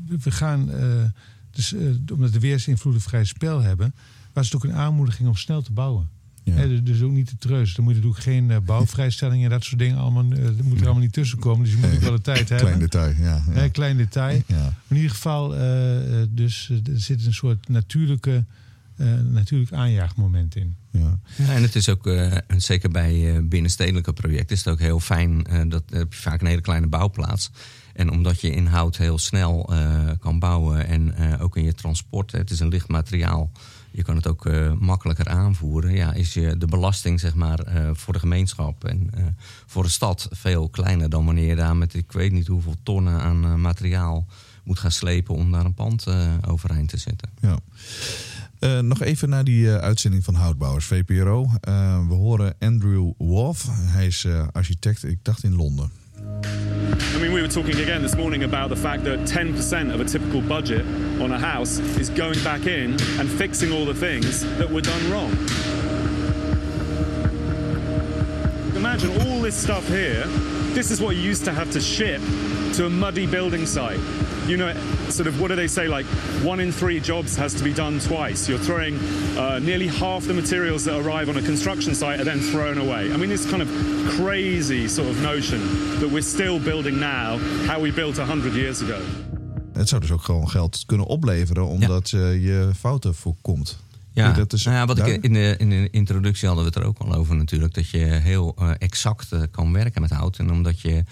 we 0.07 0.31
gaan, 0.31 0.71
dus, 1.51 1.75
omdat 2.13 2.33
de 2.33 2.41
weersinvloeden 2.41 3.03
vrij 3.03 3.25
spel 3.25 3.61
hebben, 3.61 3.95
was 4.33 4.45
het 4.45 4.55
ook 4.57 4.65
een 4.65 4.77
aanmoediging 4.77 5.29
om 5.29 5.37
snel 5.37 5.63
te 5.63 5.73
bouwen. 5.73 6.09
Ja. 6.55 6.67
Dus- 6.67 6.83
dus 6.83 7.03
ook 7.03 7.11
niet 7.13 7.27
te 7.27 7.37
treus. 7.39 7.77
Er 7.77 7.83
moeten 7.83 8.03
natuurlijk 8.03 8.23
geen 8.31 8.51
eh, 8.51 8.57
bouwvrijstellingen 8.65 9.45
en 9.45 9.51
dat 9.51 9.65
soort 9.65 9.79
dingen 9.79 9.97
allemaal, 9.97 10.25
eh, 10.33 10.45
dat 10.45 10.63
moet 10.63 10.79
er 10.81 10.85
allemaal 10.85 11.03
niet 11.03 11.13
tussenkomen. 11.13 11.65
Dus 11.65 11.73
je 11.75 11.79
moet 11.81 11.95
ook 11.95 12.01
wel 12.01 12.13
de 12.13 12.21
tijd 12.21 12.49
hebben. 12.49 12.59
Klein 12.67 12.79
detail, 12.79 13.15
ja. 13.19 13.43
ja. 13.55 13.69
Klein 13.69 13.97
detail. 13.97 14.43
Ja. 14.47 14.75
In 14.89 14.97
ieder 14.97 15.11
geval, 15.11 15.57
eh, 15.57 15.63
dus 16.31 16.71
er 16.71 17.01
zit 17.01 17.27
een 17.27 17.35
soort 17.35 17.69
natuurlijke, 17.69 18.45
eh, 18.97 19.07
natuurlijk 19.31 19.73
aanjaagmoment 19.73 20.57
in. 20.57 20.77
Ja. 20.91 21.19
Ja, 21.37 21.55
en 21.55 21.63
het 21.63 21.75
is 21.75 21.89
ook, 21.89 22.07
eh, 22.07 22.33
zeker 22.57 22.91
bij 22.91 23.35
eh, 23.37 23.43
binnenstedelijke 23.43 24.13
projecten, 24.13 24.57
is 24.57 24.65
het 24.65 24.73
ook 24.73 24.81
heel 24.81 25.01
fijn. 25.01 25.45
eh, 25.47 25.61
dat 25.69 25.83
heb 25.91 26.13
je 26.13 26.19
vaak 26.19 26.41
een 26.41 26.47
hele 26.47 26.61
kleine 26.61 26.87
bouwplaats. 26.87 27.51
En 27.95 28.11
omdat 28.11 28.41
je 28.41 28.51
in 28.51 28.67
hout 28.67 28.97
heel 28.97 29.19
snel 29.19 29.69
eh, 29.73 30.09
kan 30.21 30.39
bouwen 30.39 30.87
en 30.87 31.15
eh, 31.17 31.43
ook 31.43 31.57
in 31.57 31.65
je 31.65 31.75
transport, 31.75 32.33
hè, 32.33 32.39
het 32.39 32.51
is 32.51 32.61
een 32.61 32.69
licht 32.69 32.89
materiaal, 32.89 33.51
je 33.97 34.03
kan 34.03 34.17
het 34.17 34.27
ook 34.27 34.47
eh, 34.47 34.73
makkelijker 34.73 35.29
aanvoeren. 35.29 35.93
Ja, 35.95 36.13
is 36.13 36.35
je 36.35 36.57
de 36.57 36.67
belasting 36.67 37.21
zeg 37.21 37.35
maar, 37.35 37.59
eh, 37.59 37.91
voor 37.93 38.13
de 38.13 38.19
gemeenschap 38.19 38.85
en 38.85 39.11
eh, 39.15 39.25
voor 39.67 39.83
de 39.83 39.89
stad 39.89 40.29
veel 40.31 40.69
kleiner 40.69 41.09
dan 41.09 41.25
wanneer 41.25 41.47
je 41.47 41.57
daar 41.57 41.77
met 41.77 41.95
ik 41.95 42.13
weet 42.13 42.33
niet 42.33 42.47
hoeveel 42.47 42.75
tonnen 42.83 43.21
aan 43.21 43.61
materiaal 43.61 44.27
moet 44.65 44.79
gaan 44.79 44.91
slepen 44.91 45.35
om 45.35 45.53
daar 45.53 45.65
een 45.65 45.75
pand 45.75 46.07
overeind 46.47 46.89
te 46.89 46.97
zetten. 46.97 47.29
Ja. 47.41 47.59
Nog 48.83 49.01
even 49.01 49.29
naar 49.29 49.45
die 49.45 49.71
uitzending 49.71 50.25
van 50.25 50.35
Houtbouwers, 50.35 50.85
VPRO. 50.85 51.51
We 52.09 52.15
horen 52.15 52.55
Andrew 52.59 53.13
Wolf. 53.19 53.69
Hij 53.71 54.07
is 54.07 54.27
architect, 54.53 55.05
ik 55.05 55.19
dacht 55.23 55.45
in 55.45 55.55
Londen. 55.55 55.91
I 56.87 57.19
mean, 57.19 57.33
we 57.33 57.43
were 57.43 57.49
talking 57.49 57.79
again 57.81 58.03
this 58.03 58.15
morning 58.15 58.45
about 58.45 58.69
the 58.69 58.77
fact 58.77 59.03
that 59.05 59.19
10% 59.21 59.93
of 59.93 60.01
a 60.01 60.05
typical 60.05 60.41
budget 60.41 60.87
on 61.21 61.33
a 61.33 61.39
house 61.39 61.79
is 61.79 62.11
going 62.11 62.41
back 62.45 62.67
in 62.67 62.93
and 63.19 63.29
fixing 63.29 63.73
all 63.73 63.85
the 63.85 63.95
things 63.95 64.43
that 64.59 64.71
were 64.71 64.81
done 64.81 65.11
wrong. 65.11 65.33
Imagine 68.77 69.11
all 69.23 69.36
this 69.47 69.63
stuff 69.63 69.87
here. 69.87 70.25
This 70.75 70.91
is 70.91 71.01
what 71.01 71.15
you 71.15 71.23
used 71.23 71.45
to 71.45 71.53
have 71.53 71.71
to 71.71 71.81
ship 71.81 72.21
to 72.75 72.87
a 72.87 72.91
muddy 72.91 73.29
building 73.29 73.65
site. 73.65 74.01
You 74.49 74.57
know, 74.57 74.75
sort 75.09 75.29
of, 75.29 75.41
what 75.41 75.49
do 75.49 75.55
they 75.55 75.69
say? 75.69 75.87
Like, 75.87 76.05
one 76.43 76.59
in 76.59 76.73
three 76.73 76.99
jobs 76.99 77.37
has 77.37 77.55
to 77.55 77.63
be 77.63 77.73
done 77.73 78.01
twice. 78.01 78.49
You're 78.49 78.59
throwing 78.59 78.99
uh, 79.39 79.61
nearly 79.61 79.87
half 79.87 80.25
the 80.25 80.35
materials 80.35 80.85
that 80.87 80.99
arrive 80.99 81.29
on 81.29 81.37
a 81.37 81.43
construction 81.43 81.95
site 81.95 82.19
are 82.19 82.25
then 82.25 82.41
thrown 82.41 82.79
away. 82.79 83.13
I 83.13 83.17
mean, 83.17 83.29
this 83.29 83.49
kind 83.49 83.63
of 83.63 83.69
crazy 84.17 84.89
sort 84.89 85.11
of 85.11 85.23
notion 85.23 85.61
that 86.01 86.11
we're 86.11 86.23
still 86.23 86.59
building 86.59 86.99
now 86.99 87.39
how 87.69 87.79
we 87.79 87.93
built 87.93 88.19
100 88.19 88.53
years 88.53 88.83
ago. 88.83 88.99
Het 89.73 89.89
zou 89.89 90.01
dus 90.01 90.11
ook 90.11 90.23
gewoon 90.23 90.49
geld 90.49 90.83
kunnen 90.87 91.07
opleveren, 91.07 91.67
omdat 91.67 92.13
eh, 92.13 92.45
je 92.45 92.71
fouten 92.77 93.15
voorkomt. 93.15 93.79
Ja, 94.25 94.33
dat 94.33 94.53
is 94.53 94.65
nou 94.65 94.77
ja, 94.77 94.87
wat 94.87 95.07
ik 95.07 95.23
in 95.23 95.33
de, 95.33 95.55
in 95.59 95.71
de 95.71 95.89
introductie 95.91 96.47
hadden 96.47 96.65
we 96.65 96.71
het 96.71 96.81
er 96.81 96.89
ook 96.89 96.99
al 96.99 97.15
over 97.15 97.37
natuurlijk. 97.37 97.75
Dat 97.75 97.89
je 97.89 97.99
heel 97.99 98.55
eh, 98.59 98.71
exact 98.79 99.33
eh, 99.33 99.43
kan 99.51 99.73
werken 99.73 100.01
met 100.01 100.11
hout. 100.11 100.39
En 100.39 100.51
omdat 100.51 100.81
je, 100.81 101.05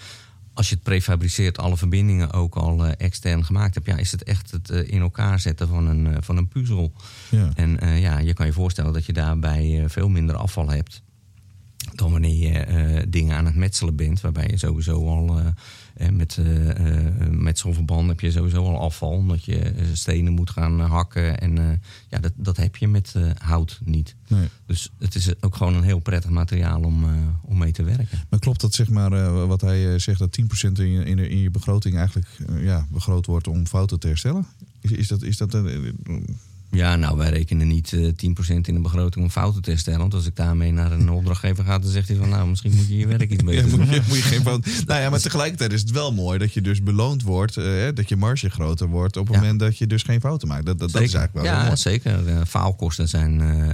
als 0.53 0.69
je 0.69 0.75
het 0.75 0.83
prefabriceert, 0.83 1.57
alle 1.57 1.77
verbindingen 1.77 2.31
ook 2.31 2.55
al 2.55 2.85
eh, 2.85 2.91
extern 2.97 3.45
gemaakt 3.45 3.75
hebt. 3.75 3.87
Ja, 3.87 3.97
is 3.97 4.11
het 4.11 4.23
echt 4.23 4.51
het 4.51 4.69
in 4.69 5.01
elkaar 5.01 5.39
zetten 5.39 5.67
van 5.67 5.87
een, 5.87 6.23
van 6.23 6.37
een 6.37 6.47
puzzel. 6.47 6.93
Ja. 7.29 7.49
En 7.55 7.99
ja, 7.99 8.17
je 8.19 8.33
kan 8.33 8.45
je 8.45 8.53
voorstellen 8.53 8.93
dat 8.93 9.05
je 9.05 9.13
daarbij 9.13 9.83
veel 9.87 10.09
minder 10.09 10.35
afval 10.35 10.69
hebt. 10.69 11.01
Dan 11.93 12.11
wanneer 12.11 12.51
je 12.51 12.59
eh, 12.59 13.03
dingen 13.07 13.35
aan 13.35 13.45
het 13.45 13.55
metselen 13.55 13.95
bent. 13.95 14.21
Waarbij 14.21 14.47
je 14.47 14.57
sowieso 14.57 15.07
al 15.07 15.39
eh, 15.39 15.45
eh, 15.95 16.09
met 16.09 16.37
eh 16.37 16.69
eh, 16.69 17.29
metselverband 17.29 18.07
heb 18.07 18.19
je 18.19 18.31
sowieso 18.31 18.63
al 18.63 18.79
afval. 18.79 19.09
Omdat 19.09 19.45
je 19.45 19.73
stenen 19.93 20.33
moet 20.33 20.49
gaan 20.49 20.79
hakken. 20.79 21.39
En 21.39 21.81
ja, 22.09 22.19
dat, 22.19 22.31
dat 22.35 22.57
heb 22.57 22.75
je 22.75 22.87
met 22.87 23.13
hout 23.37 23.79
niet. 23.83 24.15
Nee. 24.27 24.47
Dus 24.65 24.91
het 24.99 25.15
is 25.15 25.41
ook 25.41 25.55
gewoon 25.55 25.73
een 25.73 25.83
heel 25.83 25.99
prettig 25.99 26.29
materiaal 26.29 26.81
om, 26.81 27.05
om 27.41 27.57
mee 27.57 27.71
te 27.71 27.83
werken. 27.83 28.19
Maar 28.29 28.39
klopt 28.39 28.61
dat 28.61 28.73
zeg 28.73 28.89
maar 28.89 29.45
wat 29.47 29.61
hij 29.61 29.99
zegt, 29.99 30.19
dat 30.19 30.39
10% 30.41 30.45
in 30.71 30.91
je, 30.91 31.05
in, 31.05 31.19
in 31.19 31.39
je 31.39 31.51
begroting 31.51 31.95
eigenlijk 31.97 32.27
ja, 32.59 32.87
begroot 32.91 33.25
wordt 33.25 33.47
om 33.47 33.67
fouten 33.67 33.99
te 33.99 34.07
herstellen? 34.07 34.45
Is, 34.81 34.91
is 34.91 35.07
dat, 35.07 35.21
is 35.21 35.37
dat 35.37 35.53
een, 35.53 35.97
Ja, 36.75 36.95
nou, 36.95 37.17
wij 37.17 37.29
rekenen 37.29 37.67
niet 37.67 37.93
eh 37.93 37.99
10% 38.05 38.11
in 38.61 38.73
de 38.73 38.79
begroting 38.79 39.25
om 39.25 39.31
fouten 39.31 39.61
te 39.61 39.69
herstellen. 39.69 39.99
Want 39.99 40.13
als 40.13 40.25
ik 40.25 40.35
daarmee 40.35 40.71
naar 40.71 40.91
een 40.91 41.09
opdrachtgever 41.09 41.63
ga, 41.63 41.79
dan 41.79 41.91
zegt 41.91 42.07
hij 42.07 42.17
van... 42.17 42.29
nou, 42.29 42.47
misschien 42.47 42.73
moet 42.75 42.87
je 42.87 42.97
je 42.97 43.07
werk 43.07 43.31
iets 43.31 43.43
beter 43.43 43.69
doen. 43.69 43.79
moet, 43.79 43.89
je, 43.89 44.01
moet 44.07 44.17
je 44.17 44.23
geen 44.23 44.41
fout. 44.41 44.65
Nou 44.85 45.01
ja, 45.01 45.09
maar 45.09 45.19
tegelijkertijd 45.19 45.73
is 45.73 45.81
het 45.81 45.91
wel 45.91 46.13
mooi 46.13 46.37
dat 46.39 46.53
je 46.53 46.61
dus 46.61 46.83
beloond 46.83 47.21
wordt, 47.21 47.57
eh, 47.57 47.87
dat 47.93 48.09
je 48.09 48.15
marge 48.15 48.49
groter 48.49 48.87
wordt 48.87 49.17
op 49.17 49.25
het 49.27 49.35
Ja. 49.35 49.41
moment 49.41 49.59
dat 49.59 49.77
je 49.77 49.87
dus 49.87 50.03
geen 50.03 50.19
fouten 50.19 50.47
maakt. 50.47 50.65
Dat, 50.65 50.79
dat, 50.79 50.91
dat 50.91 51.01
is 51.01 51.13
eigenlijk 51.13 51.45
wel 51.47 51.55
ja, 51.57 51.63
mooi. 51.65 51.77
zeker. 51.77 52.45
Faalkosten 52.47 53.07
zijn, 53.07 53.41
eh, 53.41 53.69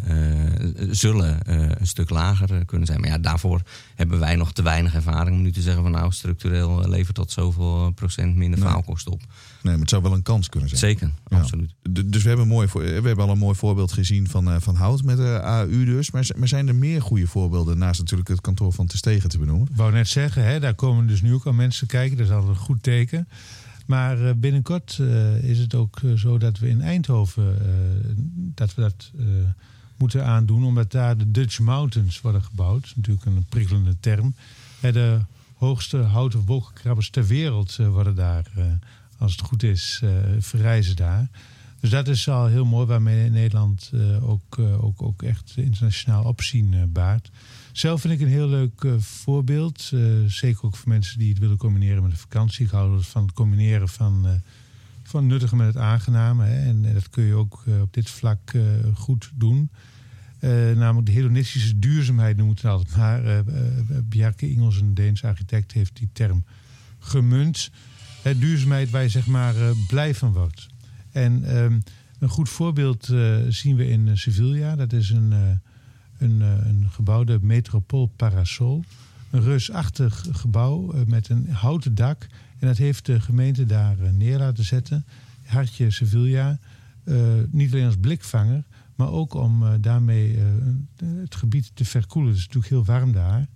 eh, 0.46 0.88
zullen 0.92 1.42
eh, 1.44 1.56
een 1.80 1.88
stuk 1.88 2.10
lager 2.10 2.54
eh, 2.54 2.58
kunnen 2.66 2.88
zijn. 2.88 3.00
Maar 3.02 3.10
ja, 3.10 3.18
daarvoor 3.18 3.62
hebben 3.96 4.20
wij 4.20 4.36
nog 4.36 4.54
te 4.54 4.62
weinig 4.62 4.94
ervaring 4.96 5.36
om 5.36 5.42
nu 5.42 5.52
te 5.52 5.62
zeggen 5.62 5.82
van 5.84 5.92
nou, 5.92 6.12
structureel 6.12 6.82
eh, 6.84 6.90
levert 6.90 7.16
dat 7.16 7.32
zoveel 7.32 7.92
procent 7.96 8.36
minder 8.36 8.60
Nee. 8.60 8.70
faalkosten 8.70 9.12
op. 9.12 9.20
Nee, 9.20 9.72
maar 9.74 9.82
het 9.82 9.90
zou 9.90 10.02
wel 10.02 10.14
een 10.14 10.22
kans 10.22 10.50
kunnen 10.50 10.70
zijn. 10.70 10.82
Zeker, 10.82 11.12
Ja. 11.28 11.38
absoluut. 11.38 11.70
D- 11.94 12.12
Dus 12.14 12.24
we 12.24 12.28
hebben, 12.30 12.48
mooi, 12.48 12.68
voor- 12.68 12.84
we 13.02 13.08
hebben 13.08 13.26
al 13.26 13.32
een 13.32 13.38
mooi 13.38 13.56
voorbeeld 13.56 13.92
gezien 13.92 14.30
van, 14.30 14.52
eh, 14.52 14.56
van 14.60 14.76
hout 14.76 15.04
met 15.04 15.18
de 15.18 15.42
AU 15.42 15.86
dus. 15.86 16.12
Maar, 16.12 16.26
zijn 16.48 16.68
er 16.68 16.76
meer 16.76 17.02
goede 17.02 17.28
voorbeelden 17.28 17.78
naast 17.78 18.00
natuurlijk 18.00 18.30
het 18.30 18.42
kantoor 18.42 18.74
van 18.74 18.88
Testegen 18.88 19.30
te 19.30 19.38
benoemen? 19.38 19.68
Ik 19.72 19.76
wou 19.76 19.92
net 19.92 20.08
zeggen, 20.08 20.46
hè, 20.46 20.60
daar 20.60 20.74
komen 20.74 21.08
dus 21.08 21.22
nu 21.22 21.34
ook 21.34 21.46
al 21.46 21.54
mensen 21.54 21.88
kijken. 21.88 22.18
Dat 22.18 22.26
is 22.26 22.32
altijd 22.32 22.52
een 22.52 22.64
goed 22.64 22.84
teken. 22.84 23.28
Maar 23.86 24.26
eh, 24.28 24.34
binnenkort 24.36 24.98
eh, 25.00 25.44
is 25.44 25.58
het 25.58 25.76
ook 25.76 26.00
eh, 26.04 26.14
zo 26.14 26.38
dat 26.38 26.60
we 26.60 26.70
in 26.70 26.82
Eindhoven 26.82 27.58
eh, 27.62 27.68
dat 28.56 28.76
we 28.76 28.82
dat 28.82 29.12
eh, 29.18 29.26
moeten 29.98 30.26
aandoen. 30.26 30.64
Omdat 30.64 30.92
daar 30.92 31.18
de 31.18 31.32
Dutch 31.32 31.60
Mountains 31.60 32.22
worden 32.22 32.44
gebouwd. 32.44 32.94
Natuurlijk 32.96 33.26
een 33.26 33.46
prikkelende 33.50 33.96
term. 34.00 34.36
Eh, 34.80 34.94
de 34.94 35.20
hoogste 35.62 35.98
houten 35.98 36.46
wolkenkrabbers 36.46 37.10
ter 37.10 37.26
wereld 37.28 37.78
eh, 37.80 37.88
worden 37.88 38.16
daar, 38.16 38.46
eh, 38.56 38.64
als 39.18 39.32
het 39.32 39.42
goed 39.42 39.64
is, 39.64 40.00
eh, 40.04 40.10
verrijzen 40.40 40.96
daar. 40.96 41.30
Dus 41.82 41.90
dat 41.90 42.08
is 42.08 42.30
al 42.30 42.46
heel 42.46 42.66
mooi, 42.66 42.86
waarmee 42.86 43.30
Nederland 43.30 43.92
eh, 43.94 44.30
ook, 44.30 44.58
eh, 44.58 44.84
ook, 44.84 45.02
ook 45.02 45.24
echt 45.24 45.54
internationaal 45.56 46.24
opzien 46.24 46.74
eh, 46.74 46.84
baart. 46.88 47.32
Zelf 47.72 48.02
vind 48.02 48.14
ik 48.14 48.20
een 48.20 48.28
heel 48.28 48.48
leuk 48.48 48.86
voorbeeld. 49.00 49.92
zeker 50.28 50.64
ook 50.64 50.76
voor 50.76 50.90
mensen 50.90 51.20
die 51.20 51.30
het 51.30 51.40
willen 51.40 51.58
combineren 51.58 52.04
met 52.04 52.12
een 52.12 52.18
vakantie. 52.18 52.70
Van 52.70 53.22
het 53.22 53.34
combineren 53.34 53.90
van, 53.90 54.42
van 55.04 55.28
nuttige 55.28 55.56
met 55.56 55.68
het 55.68 55.78
aangename. 55.78 56.46
Hè. 56.46 56.68
En, 56.68 56.94
dat 56.94 57.10
kun 57.10 57.24
je 57.24 57.34
ook 57.34 57.64
op 57.82 57.94
dit 57.94 58.10
vlak 58.10 58.54
goed 58.94 59.32
doen. 59.36 59.70
Namelijk 60.76 61.06
de 61.06 61.12
hedonistische 61.12 61.80
duurzaamheid 61.80 62.38
noemen 62.38 62.56
we 62.56 62.62
het 62.62 62.72
altijd. 62.72 62.98
Maar 62.98 63.26
eh, 63.26 63.40
Bjarke 64.04 64.50
Ingels, 64.50 64.82
een 64.82 64.94
Deense 64.94 65.28
architect, 65.28 65.72
heeft 65.72 65.96
die 65.96 66.10
term 66.14 66.44
gemunt. 67.00 67.72
Duurzaamheid 68.38 68.90
waar 68.90 69.04
je 69.04 69.10
zeg 69.10 69.26
maar 69.26 69.54
blij 69.88 70.16
van 70.16 70.34
wordt. 70.34 70.71
En 71.12 71.44
ehm, 71.44 71.80
Een 72.20 72.30
goed 72.30 72.50
voorbeeld 72.50 73.10
eh, 73.10 73.38
zien 73.50 73.76
we 73.76 73.88
in 73.88 74.18
Sevilla. 74.18 74.76
Dat 74.76 74.94
is 74.94 75.10
een, 75.10 75.32
een, 76.18 76.42
een 76.42 76.88
gebouw, 76.90 77.26
Metropool 77.42 78.06
Parasol. 78.16 78.84
Een 79.30 79.42
reusachtig 79.42 80.26
gebouw 80.32 80.94
met 81.08 81.30
een 81.30 81.50
houten 81.50 81.96
dak. 81.96 82.28
En 82.60 82.68
dat 82.68 82.78
heeft 82.78 83.06
de 83.06 83.20
gemeente 83.20 83.66
daar 83.66 83.96
neer 84.14 84.38
laten 84.38 84.64
zetten. 84.64 85.06
Hartje 85.46 85.92
Sevilla. 85.92 86.60
niet 87.50 87.72
alleen 87.74 87.86
als 87.86 87.98
blikvanger, 88.00 88.64
maar 88.96 89.10
ook 89.10 89.34
om 89.34 89.82
daarmee 89.82 90.38
het 91.04 91.36
gebied 91.36 91.72
te 91.74 91.86
verkoelen. 91.86 92.32
Het 92.32 92.40
is 92.40 92.46
natuurlijk 92.48 92.74
heel 92.74 92.96
warm 92.96 93.12
daar. 93.12 93.48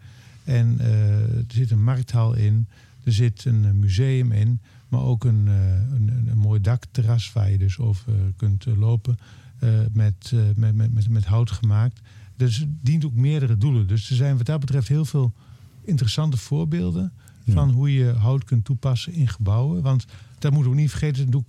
En 0.44 0.80
er 0.80 1.46
zit 1.48 1.72
een 1.72 1.84
markthal 1.84 2.34
in. 2.34 2.68
Er 3.04 3.13
zit 3.13 3.46
een 3.46 3.80
museum 3.80 4.32
in. 4.32 4.60
Maar 4.88 5.02
ook 5.02 5.24
een, 5.24 5.48
eh, 5.48 5.93
een, 5.93 6.28
een, 6.28 6.38
mooi 6.38 6.62
dakterras 6.62 7.34
waar 7.34 7.52
je 7.52 7.58
dus 7.58 7.80
over 7.80 8.13
kunt 8.36 8.65
eh, 8.65 8.78
lopen. 8.78 9.17
Eh, 9.60 9.69
met, 9.91 10.34
met, 10.56 10.76
met, 10.93 11.10
met 11.10 11.26
hout 11.26 11.52
gemaakt. 11.52 12.02
Dus 12.36 12.58
het 12.58 12.69
dient 12.82 13.06
ook 13.06 13.13
meerdere 13.13 13.58
doelen. 13.58 13.88
Dus 13.88 14.10
er 14.10 14.15
zijn 14.15 14.38
wat 14.38 14.45
dat 14.45 14.60
betreft 14.60 14.88
heel 14.88 15.06
veel 15.06 15.34
interessante 15.82 16.38
voorbeelden 16.38 17.13
van 17.48 17.69
hoe 17.69 17.93
je 17.93 18.12
hout 18.12 18.43
kunt 18.43 18.65
toepassen 18.65 19.13
in 19.13 19.28
gebouwen. 19.28 19.82
Want 19.82 20.06
dat 20.39 20.52
moeten 20.52 20.71
we 20.71 20.78
niet 20.78 20.89
vergeten, 20.89 21.45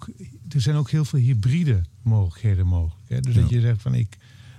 er 0.48 0.60
zijn 0.60 0.76
ook 0.76 0.90
heel 0.90 1.04
veel 1.04 1.18
hybride 1.18 1.82
mogelijkheden 2.02 2.66
mogelijk. 2.66 3.08
Hè? 3.08 3.20
Dus 3.20 3.34
dat 3.34 3.48
je 3.48 3.60
zegt 3.60 3.82
van 3.82 3.94
ik 3.94 4.18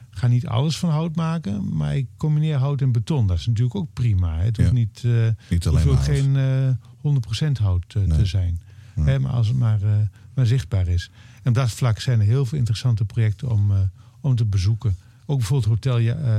ga 0.09 0.27
niet 0.27 0.47
alles 0.47 0.77
van 0.77 0.89
hout 0.89 1.15
maken, 1.15 1.75
maar 1.77 1.97
ik 1.97 2.07
combineer 2.17 2.55
hout 2.55 2.81
en 2.81 2.91
beton. 2.91 3.27
Dat 3.27 3.37
is 3.37 3.45
natuurlijk 3.45 3.75
ook 3.75 3.93
prima. 3.93 4.37
Het 4.37 4.57
hoeft 4.57 4.71
niet, 4.71 5.03
uh, 5.05 5.27
niet 5.49 5.67
alleen 5.67 5.87
hoeft 5.87 5.97
ook 5.97 6.03
geen 6.03 6.35
uh, 6.35 7.49
100% 7.49 7.51
hout 7.61 7.89
te 7.89 8.25
zijn 8.25 8.59
maar 8.97 9.31
als 9.31 9.47
het 9.47 9.57
maar, 9.57 9.81
uh, 9.81 9.95
maar, 10.33 10.45
zichtbaar 10.45 10.87
is. 10.87 11.11
En 11.43 11.49
op 11.49 11.53
dat 11.53 11.71
vlak 11.71 11.99
zijn 11.99 12.19
er 12.19 12.25
heel 12.25 12.45
veel 12.45 12.57
interessante 12.57 13.05
projecten 13.05 13.49
om, 13.49 13.71
uh, 13.71 13.77
om 14.21 14.35
te 14.35 14.45
bezoeken. 14.45 14.95
Ook 15.25 15.37
bijvoorbeeld 15.37 15.69
Hotel 15.69 15.97
ja, 15.97 16.17
uh, 16.17 16.35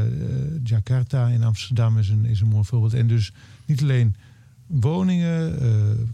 Jakarta 0.65 1.29
in 1.29 1.43
Amsterdam 1.43 1.99
is 1.99 2.09
een, 2.09 2.25
is 2.25 2.41
een 2.41 2.49
mooi 2.49 2.65
voorbeeld. 2.65 2.95
En 2.95 3.07
dus 3.07 3.33
niet 3.65 3.83
alleen 3.83 4.17
woningen, 4.67 5.59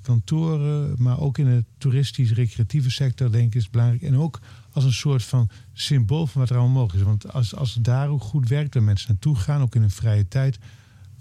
kantoren, 0.02 0.94
maar 0.98 1.20
ook 1.20 1.38
in 1.38 1.44
de 1.44 1.64
toeristisch-recreatieve 1.78 2.90
sector, 2.90 3.30
denk 3.30 3.46
ik, 3.46 3.54
is 3.54 3.70
belangrijk. 3.70 4.02
En 4.02 4.16
ook 4.16 4.40
als 4.72 4.84
een 4.84 4.92
soort 4.92 5.22
van 5.22 5.48
symbool 5.72 6.26
van 6.26 6.40
wat 6.40 6.50
er 6.50 6.56
allemaal 6.56 6.74
mogelijk 6.80 6.98
is. 6.98 7.08
Want 7.08 7.32
als, 7.32 7.54
als 7.54 7.74
het 7.74 7.84
daar 7.84 8.08
ook 8.08 8.22
goed 8.22 8.48
werkt 8.48 8.76
en 8.76 8.84
mensen 8.84 9.08
naartoe 9.08 9.36
gaan, 9.36 9.60
ook 9.60 9.74
in 9.74 9.80
hun 9.80 9.90
vrije 9.90 10.28
tijd, 10.28 10.58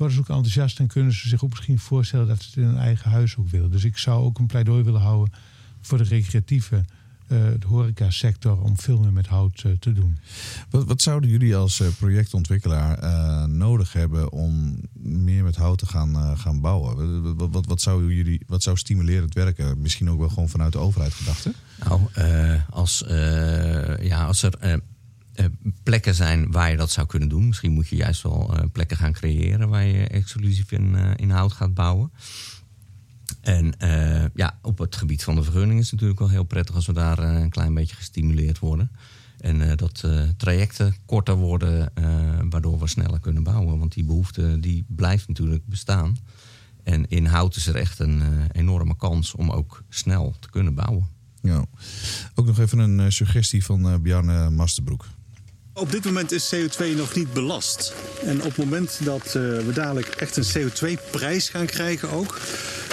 worden 0.03 0.25
ze 0.25 0.31
ook 0.31 0.37
enthousiast 0.37 0.79
en 0.79 0.87
kunnen 0.87 1.13
ze 1.13 1.29
zich 1.29 1.43
ook 1.43 1.49
misschien 1.49 1.79
voorstellen 1.79 2.27
dat 2.27 2.41
ze 2.41 2.47
het 2.47 2.57
in 2.57 2.63
hun 2.63 2.77
eigen 2.77 3.11
huis 3.11 3.37
ook 3.37 3.49
willen. 3.49 3.71
Dus 3.71 3.83
ik 3.83 3.97
zou 3.97 4.23
ook 4.23 4.39
een 4.39 4.45
pleidooi 4.45 4.83
willen 4.83 5.01
houden 5.01 5.33
voor 5.81 5.97
de 5.97 6.03
recreatieve 6.03 6.75
uh, 6.75 7.39
de 7.59 7.67
horecasector 7.67 8.61
om 8.61 8.77
veel 8.77 8.99
meer 8.99 9.13
met 9.13 9.27
hout 9.27 9.63
uh, 9.65 9.71
te 9.79 9.93
doen. 9.93 10.17
Wat, 10.69 10.85
wat, 10.85 11.01
zouden 11.01 11.29
jullie 11.29 11.55
als 11.55 11.79
uh, 11.79 11.87
projectontwikkelaar 11.97 13.49
nodig 13.49 13.93
hebben 13.93 14.31
om 14.31 14.79
meer 15.01 15.43
met 15.43 15.55
hout 15.55 15.77
te 15.77 15.85
gaan, 15.85 16.37
gaan 16.37 16.61
bouwen? 16.61 17.35
Wat, 17.37 17.49
wat, 17.51 17.65
wat, 17.65 17.81
zou 17.81 18.13
jullie, 18.13 18.41
wat 18.47 18.63
zou 18.63 18.77
stimulerend 18.77 19.33
werken? 19.33 19.81
Misschien 19.81 20.09
ook 20.09 20.19
wel 20.19 20.29
gewoon 20.29 20.49
vanuit 20.49 20.71
de 20.71 20.77
overheid 20.77 21.13
gedachten? 21.13 21.53
Nou, 21.85 22.01
als, 22.69 23.03
ja, 23.99 24.25
als 24.25 24.43
er 24.43 24.81
uh, 25.39 25.45
plekken 25.83 26.15
zijn 26.15 26.51
waar 26.51 26.71
je 26.71 26.77
dat 26.77 26.91
zou 26.91 27.07
kunnen 27.07 27.29
doen. 27.29 27.47
Misschien 27.47 27.71
moet 27.71 27.87
je 27.87 27.95
juist 27.95 28.21
wel 28.21 28.57
uh, 28.57 28.63
plekken 28.71 28.97
gaan 28.97 29.11
creëren 29.11 29.69
waar 29.69 29.85
je 29.85 30.07
exclusief 30.07 30.71
in, 30.71 30.93
uh, 30.95 31.11
in 31.15 31.29
hout 31.29 31.51
gaat 31.51 31.73
bouwen. 31.73 32.11
En 33.41 33.73
ja, 34.35 34.59
op 34.61 34.77
het 34.77 34.95
gebied 34.95 35.23
van 35.23 35.35
de 35.35 35.43
vergunning 35.43 35.79
is 35.79 35.83
het 35.83 35.93
natuurlijk 35.93 36.19
wel 36.19 36.29
heel 36.29 36.43
prettig 36.43 36.75
als 36.75 36.85
we 36.85 36.93
daar 36.93 37.19
een 37.19 37.49
klein 37.49 37.73
beetje 37.73 37.95
gestimuleerd 37.95 38.59
worden. 38.59 38.91
En 39.39 39.77
dat 39.77 40.03
trajecten 40.37 40.95
korter 41.05 41.35
worden, 41.35 41.91
waardoor 42.49 42.79
we 42.79 42.87
sneller 42.87 43.19
kunnen 43.19 43.43
bouwen. 43.43 43.79
Want 43.79 43.93
die 43.93 44.03
behoefte 44.03 44.59
die 44.59 44.85
blijft 44.87 45.27
natuurlijk 45.27 45.65
bestaan. 45.65 46.17
En 46.83 47.07
in 47.07 47.25
hout 47.25 47.55
is 47.55 47.67
er 47.67 47.75
echt 47.75 47.99
een 47.99 48.21
enorme 48.51 48.95
kans 48.95 49.35
om 49.35 49.51
ook 49.51 49.83
snel 49.89 50.35
te 50.39 50.49
kunnen 50.49 50.73
bouwen. 50.73 51.07
Ja. 51.41 51.65
Ook 52.35 52.45
nog 52.45 52.59
even 52.59 52.79
een 52.79 53.11
suggestie 53.11 53.65
van 53.65 54.01
Bjarne 54.01 54.49
Masterbroek. 54.49 55.05
Op 55.75 55.91
dit 55.91 56.05
moment 56.05 56.31
is 56.31 56.55
CO2 56.55 56.95
nog 56.95 57.15
niet 57.15 57.33
belast. 57.33 57.93
En 58.23 58.37
op 58.37 58.43
het 58.43 58.57
moment 58.57 58.99
dat 59.03 59.25
uh, 59.25 59.33
we 59.33 59.71
dadelijk 59.73 60.07
echt 60.07 60.37
een 60.37 60.69
CO2-prijs 60.69 61.49
gaan 61.49 61.65
krijgen 61.65 62.09
ook, 62.09 62.39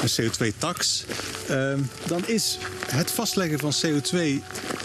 een 0.03 0.25
CO2-tax, 0.25 1.05
uh, 1.51 1.73
dan 2.07 2.23
is 2.27 2.59
het 2.87 3.11
vastleggen 3.11 3.59
van 3.59 3.73
CO2 3.87 4.19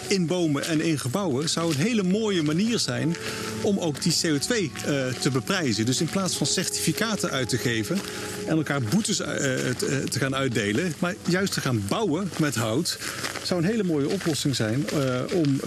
in 0.08 0.26
bomen 0.26 0.64
en 0.64 0.80
in 0.80 0.98
gebouwen 0.98 1.48
zou 1.48 1.70
een 1.70 1.80
hele 1.80 2.02
mooie 2.02 2.42
manier 2.42 2.78
zijn 2.78 3.16
om 3.62 3.78
ook 3.78 4.02
die 4.02 4.16
CO2 4.26 4.48
uh, 4.48 5.08
eh, 5.08 5.14
te 5.14 5.30
beprijzen. 5.30 5.86
Dus 5.86 6.00
in 6.00 6.08
plaats 6.08 6.36
van 6.36 6.46
certificaten 6.46 7.30
uit 7.30 7.48
te 7.48 7.58
geven 7.58 7.98
en 8.46 8.56
elkaar 8.56 8.80
boetes 8.82 9.16
te, 9.16 10.04
te, 10.10 10.18
gaan 10.18 10.34
uitdelen, 10.34 10.94
maar 10.98 11.14
juist 11.28 11.52
te 11.52 11.60
gaan 11.60 11.82
bouwen 11.88 12.30
met 12.38 12.54
hout, 12.54 12.98
zou 13.42 13.62
een 13.62 13.68
hele 13.68 13.84
mooie 13.84 14.08
oplossing 14.08 14.56
zijn 14.56 14.84
om, 15.32 15.60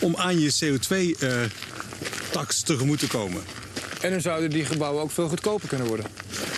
om 0.00 0.16
aan 0.16 0.40
je 0.40 0.52
CO2 0.52 1.26
tax 2.30 2.60
tegemoet 2.60 2.98
te 2.98 3.06
komen. 3.06 3.42
En 4.00 4.10
dan 4.10 4.20
zouden 4.20 4.50
die 4.50 4.64
gebouwen 4.64 5.02
ook 5.02 5.10
veel 5.10 5.28
goedkoper 5.28 5.68
kunnen 5.68 5.86
worden. 5.86 6.06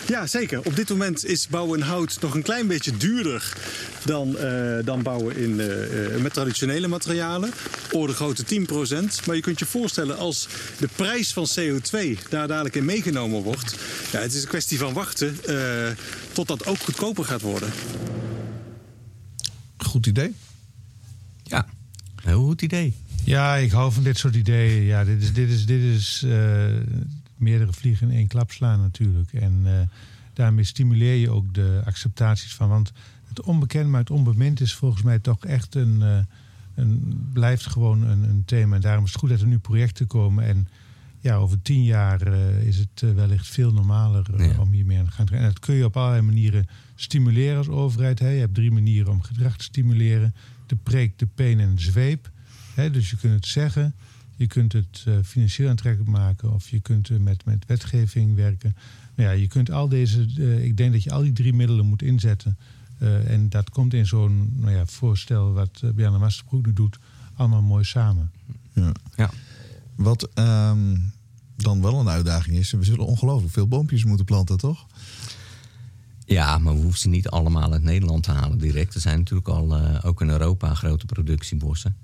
Ja, 0.06 0.26
zeker. 0.26 0.60
Op 0.64 0.76
dit 0.76 0.88
moment 0.88 1.24
is 1.24 1.48
bouwen 1.48 1.78
in 1.78 1.86
hout 1.86 2.16
nog 2.20 2.34
een 2.34 2.42
klein 2.42 2.66
beetje 2.66 2.96
duurder 2.96 3.52
dan, 4.04 4.36
uh, 4.40 4.78
dan 4.84 5.02
bouwen 5.02 5.36
in, 5.36 5.50
uh, 5.50 6.22
met 6.22 6.32
traditionele 6.32 6.88
materialen. 6.88 7.50
Orde 7.92 8.12
grote 8.12 8.44
10%. 8.44 9.26
Maar 9.26 9.36
je 9.36 9.42
kunt 9.42 9.58
je 9.58 9.66
voorstellen 9.66 10.18
als 10.18 10.48
de 10.78 10.88
prijs 10.96 11.32
van 11.32 11.46
CO2 11.58 12.28
daar 12.28 12.48
dadelijk 12.48 12.74
in 12.74 12.84
meegenomen 12.84 13.42
wordt. 13.42 13.76
Ja, 14.12 14.20
het 14.20 14.34
is 14.34 14.42
een 14.42 14.48
kwestie 14.48 14.78
van 14.78 14.92
wachten 14.92 15.36
uh, 15.48 15.86
tot 16.32 16.48
dat 16.48 16.66
ook 16.66 16.78
goedkoper 16.78 17.24
gaat 17.24 17.40
worden. 17.40 17.70
Goed 19.76 20.06
idee. 20.06 20.34
Ja, 21.42 21.66
heel 22.22 22.44
goed 22.44 22.62
idee. 22.62 22.94
Ja, 23.24 23.56
ik 23.56 23.70
hou 23.70 23.92
van 23.92 24.02
dit 24.02 24.18
soort 24.18 24.34
ideeën. 24.34 24.82
Ja, 24.82 25.04
dit 25.04 25.22
is, 25.22 25.32
dit 25.32 25.48
is, 25.48 25.66
dit 25.66 25.82
is 25.82 26.22
uh, 26.26 26.64
meerdere 27.36 27.72
vliegen 27.72 28.10
in 28.10 28.16
één 28.16 28.26
klap 28.26 28.50
slaan 28.50 28.80
natuurlijk. 28.80 29.32
En 29.32 29.62
uh, 29.64 29.72
daarmee 30.32 30.64
stimuleer 30.64 31.16
je 31.16 31.30
ook 31.30 31.54
de 31.54 31.82
acceptaties 31.84 32.54
van. 32.54 32.68
Want 32.68 32.92
het 33.36 33.46
onbekend, 33.46 33.88
maar 33.88 34.00
het 34.00 34.10
onbemind 34.10 34.60
is 34.60 34.74
volgens 34.74 35.02
mij 35.02 35.18
toch 35.18 35.44
echt 35.44 35.74
een. 35.74 36.00
Uh, 36.00 36.18
een 36.74 37.28
blijft 37.32 37.66
gewoon 37.66 38.02
een, 38.02 38.22
een, 38.22 38.42
thema. 38.44 38.74
En 38.74 38.80
daarom 38.80 39.04
is 39.04 39.10
het 39.10 39.20
goed 39.20 39.28
dat 39.28 39.40
er 39.40 39.46
nu 39.46 39.58
projecten 39.58 40.06
komen. 40.06 40.44
En 40.44 40.68
ja, 41.20 41.34
over 41.34 41.62
tien 41.62 41.84
jaar 41.84 42.26
is 42.62 42.78
het 42.78 43.14
wellicht 43.14 43.46
veel 43.46 43.72
normaler 43.72 44.42
ja. 44.42 44.60
om 44.60 44.72
hiermee 44.72 44.98
aan 44.98 45.04
te 45.04 45.10
gaan. 45.10 45.26
En 45.28 45.42
dat 45.42 45.58
kun 45.58 45.74
je 45.74 45.84
op 45.84 45.96
allerlei 45.96 46.22
manieren 46.22 46.66
stimuleren 46.94 47.56
als 47.56 47.68
overheid. 47.68 48.18
Hè. 48.18 48.28
Je 48.28 48.40
hebt 48.40 48.54
drie 48.54 48.70
manieren 48.70 49.12
om 49.12 49.22
gedrag 49.22 49.56
te 49.56 49.64
stimuleren: 49.64 50.34
de 50.66 50.76
preek, 50.76 51.18
de 51.18 51.26
peen 51.26 51.60
en 51.60 51.74
de 51.74 51.80
zweep 51.80 52.30
dus 52.74 53.10
je 53.10 53.16
kunt 53.16 53.34
het 53.34 53.46
zeggen, 53.46 53.94
je 54.36 54.46
kunt 54.46 54.72
het 54.72 55.06
financieel 55.22 55.68
aantrekkelijk 55.68 56.10
maken 56.10 56.52
of 56.52 56.68
je 56.68 56.80
kunt 56.80 57.18
met, 57.18 57.44
met 57.44 57.66
wetgeving 57.66 58.34
werken. 58.34 58.76
Nou 59.14 59.28
ja, 59.28 59.34
je 59.34 59.46
kunt 59.46 59.70
al 59.70 59.88
deze, 59.88 60.22
ik 60.62 60.76
denk 60.76 60.92
dat 60.92 61.02
je 61.02 61.10
al 61.10 61.22
die 61.22 61.32
drie 61.32 61.52
middelen 61.52 61.86
moet 61.86 62.02
inzetten. 62.02 62.56
En 62.98 63.48
dat 63.48 63.70
komt 63.70 63.94
in 63.94 64.06
zo'n 64.06 64.52
nou 64.56 64.72
ja, 64.72 64.86
voorstel 64.86 65.52
wat 65.52 65.80
uh, 65.84 65.90
Bjarne 65.90 66.18
Masterbroek 66.18 66.66
nu 66.66 66.72
doet, 66.72 66.98
allemaal 67.34 67.62
mooi 67.62 67.84
samen. 67.84 68.30
Ja. 68.72 68.92
ja. 69.16 69.30
Wat 69.94 70.28
um, 70.34 71.12
dan 71.56 71.82
wel 71.82 72.00
een 72.00 72.08
uitdaging 72.08 72.56
is, 72.56 72.70
we 72.70 72.84
zullen 72.84 73.06
ongelooflijk 73.06 73.52
veel 73.52 73.68
boompjes 73.68 74.04
moeten 74.04 74.24
planten, 74.24 74.56
toch? 74.56 74.86
Ja, 76.26 76.58
maar 76.58 76.74
we 76.74 76.80
hoeven 76.80 77.00
ze 77.00 77.08
niet 77.08 77.28
allemaal 77.28 77.72
uit 77.72 77.82
Nederland 77.82 78.22
te 78.22 78.30
halen 78.30 78.58
direct. 78.58 78.94
Er 78.94 79.00
zijn 79.00 79.18
natuurlijk 79.18 79.48
al 79.48 79.78
ook 80.02 80.20
in 80.20 80.28
Europa 80.28 80.74
grote 80.74 81.06
productiebossen. 81.06 81.96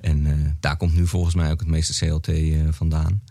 En 0.00 0.26
uh, 0.26 0.34
daar 0.60 0.76
komt 0.76 0.94
nu 0.94 1.06
volgens 1.06 1.34
mij 1.34 1.50
ook 1.50 1.60
het 1.60 1.68
meeste 1.68 2.06
CLT 2.06 2.28
uh, 2.28 2.60
eh, 2.60 2.72
vandaan. 2.72 3.22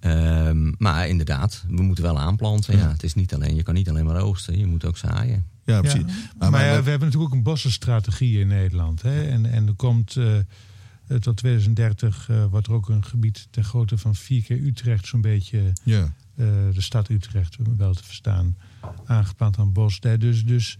Um, 0.00 0.74
maar 0.78 1.08
inderdaad, 1.08 1.64
we 1.68 1.82
moeten 1.82 2.04
wel 2.04 2.18
aanplanten. 2.18 2.76
Ja. 2.76 2.90
het 2.90 3.02
is 3.02 3.14
niet 3.14 3.34
alleen, 3.34 3.54
je 3.54 3.62
kan 3.62 3.74
niet 3.74 3.88
alleen 3.88 4.04
maar 4.04 4.20
oogsten, 4.20 4.58
je 4.58 4.66
moet 4.66 4.84
ook 4.84 4.96
zaaien. 4.96 5.44
Ja, 5.66 5.80
precies. 5.80 6.00
Ja. 6.00 6.30
Maar, 6.38 6.50
maar, 6.50 6.64
ja, 6.64 6.82
we 6.82 6.90
hebben 6.90 7.08
natuurlijk 7.08 7.32
ook 7.32 7.36
een 7.36 7.42
bossenstrategie 7.42 8.40
in 8.40 8.46
Nederland. 8.46 9.02
Hè? 9.02 9.22
En, 9.22 9.46
en 9.46 9.66
er 9.66 9.74
komt 9.74 10.16
uh, 10.16 10.36
tot 11.20 11.36
2030 11.36 12.30
wordt 12.50 12.66
er 12.66 12.72
ook 12.72 12.88
een 12.88 13.04
gebied 13.04 13.48
ter 13.50 13.64
grootte 13.64 13.98
van 13.98 14.14
vier 14.14 14.42
keer 14.42 14.58
Utrecht, 14.58 15.06
zo'n 15.06 15.20
beetje 15.20 15.72
ja. 15.82 16.12
de 16.34 16.72
stad 16.80 17.08
Utrecht, 17.08 17.56
wel 17.76 17.94
te 17.94 18.04
verstaan, 18.04 18.56
aangeplant 19.06 19.58
aan 19.58 19.72
bos. 19.72 20.00
Dus, 20.00 20.44
dus 20.44 20.78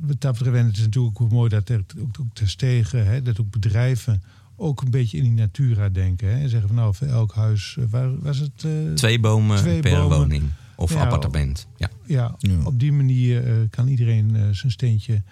wat 0.00 0.20
dat 0.20 0.32
betreft, 0.32 0.56
en 0.56 0.66
het 0.66 0.76
is 0.76 0.82
natuurlijk 0.82 1.20
ook 1.20 1.30
mooi 1.30 1.48
dat 1.48 1.68
er 1.68 1.84
ook, 1.98 2.16
ook 2.20 2.48
stegen, 2.48 3.06
hè, 3.06 3.22
dat 3.22 3.40
ook 3.40 3.50
bedrijven 3.50 4.22
ook 4.60 4.82
een 4.82 4.90
beetje 4.90 5.16
in 5.16 5.22
die 5.22 5.32
natura 5.32 5.88
denken. 5.88 6.28
Hè, 6.28 6.42
en 6.42 6.48
zeggen 6.48 6.68
van 6.68 6.76
nou, 6.76 6.94
voor 6.94 7.06
elk 7.06 7.34
huis, 7.34 7.76
eh, 7.78 7.84
waar 7.90 8.20
was 8.20 8.38
het? 8.38 8.62
Uh, 8.66 8.92
twee 8.92 9.20
bomen 9.20 9.56
twee 9.56 9.80
per 9.80 10.00
bomen. 10.00 10.18
woning 10.18 10.42
of 10.80 10.96
appartement. 10.96 11.66
Ja. 11.76 11.90
Ja, 12.06 12.36
op 12.64 12.80
die 12.80 12.92
manier 12.92 13.46
uh, 13.46 13.68
kan 13.70 13.88
iedereen 13.88 14.54
zijn 14.54 14.72
steentje 14.72 15.22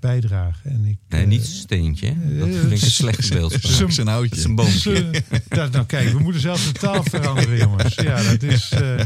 bijdragen. 0.00 0.70
En 0.70 0.84
ik, 0.84 0.98
Nee, 1.08 1.22
eh, 1.22 1.28
niet 1.28 1.44
steentje. 1.46 2.14
Dat 2.38 2.48
eh, 2.48 2.54
vind 2.54 2.72
ik 2.72 2.82
een 2.82 2.90
slechte 3.02 3.34
beeldspraak. 3.34 3.72
Zo'n 3.72 3.92
zijn 3.92 4.06
houtje. 4.06 4.44
Een 4.44 4.54
boompje. 4.54 5.10
Dat, 5.48 5.72
nou 5.72 5.86
kijk, 5.86 6.08
we 6.12 6.18
moeten 6.18 6.40
zelfs 6.40 6.66
de 6.66 6.72
taal 6.72 7.02
veranderen, 7.02 7.58
jongens. 7.58 7.94
Ja, 7.94 8.22
dat 8.22 8.42
is 8.42 8.70
eh, 8.70 8.98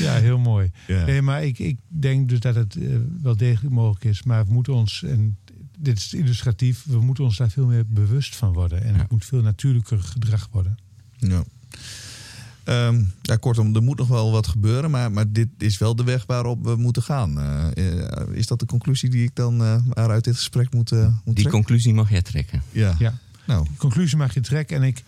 ja, 0.00 0.14
heel 0.14 0.38
mooi. 0.38 0.70
Ja. 0.86 1.04
Nee, 1.04 1.22
maar 1.22 1.44
ik, 1.44 1.58
ik 1.58 1.76
denk 1.88 2.28
dus 2.28 2.40
dat 2.40 2.54
het 2.54 2.76
eh, 2.76 2.96
wel 3.22 3.36
degelijk 3.36 3.74
mogelijk 3.74 4.04
is. 4.04 4.22
Maar 4.22 4.46
we 4.46 4.52
moeten 4.52 4.72
ons, 4.74 5.02
en 5.02 5.38
dit 5.78 5.96
is 5.98 6.14
illustratief, 6.14 6.84
we 6.86 7.00
moeten 7.00 7.24
ons 7.24 7.36
daar 7.36 7.50
veel 7.50 7.66
meer 7.66 7.84
bewust 7.86 8.36
van 8.36 8.52
worden. 8.52 8.82
En 8.84 8.92
Ja. 8.94 8.98
het 9.00 9.10
moet 9.10 9.24
veel 9.24 9.42
natuurlijker 9.42 10.00
gedrag 10.00 10.48
worden. 10.52 10.78
Ja. 11.18 11.44
Ehm, 12.70 13.02
ja, 13.22 13.36
kortom, 13.36 13.74
er 13.74 13.82
moet 13.82 13.98
nog 13.98 14.08
wel 14.08 14.30
wat 14.32 14.46
gebeuren, 14.46 14.90
maar, 14.90 15.12
maar 15.12 15.32
dit 15.32 15.48
is 15.58 15.78
wel 15.78 15.96
de 15.96 16.04
weg 16.04 16.26
waarop 16.26 16.64
we 16.64 16.76
moeten 16.76 17.02
gaan. 17.02 17.38
Eh, 17.40 17.68
eh, 18.20 18.28
is 18.32 18.46
dat 18.46 18.58
de 18.58 18.66
conclusie 18.66 19.10
die 19.10 19.22
ik 19.24 19.34
dan 19.34 19.62
eh 19.64 19.76
maar 19.94 20.10
uit 20.10 20.24
dit 20.24 20.34
gesprek 20.36 20.74
moet, 20.74 20.92
eh, 20.92 20.98
moet 21.04 21.14
Die 21.24 21.34
trekken? 21.34 21.50
conclusie 21.52 21.94
mag 21.94 22.10
jij 22.10 22.22
trekken. 22.22 22.62
Ja. 22.72 22.94
Ja. 22.98 23.18
Nou, 23.46 23.64
Die 23.64 23.76
conclusie 23.76 24.16
mag 24.16 24.34
je 24.34 24.40
trekken. 24.40 24.76
En 24.76 24.82
ik, 24.82 25.02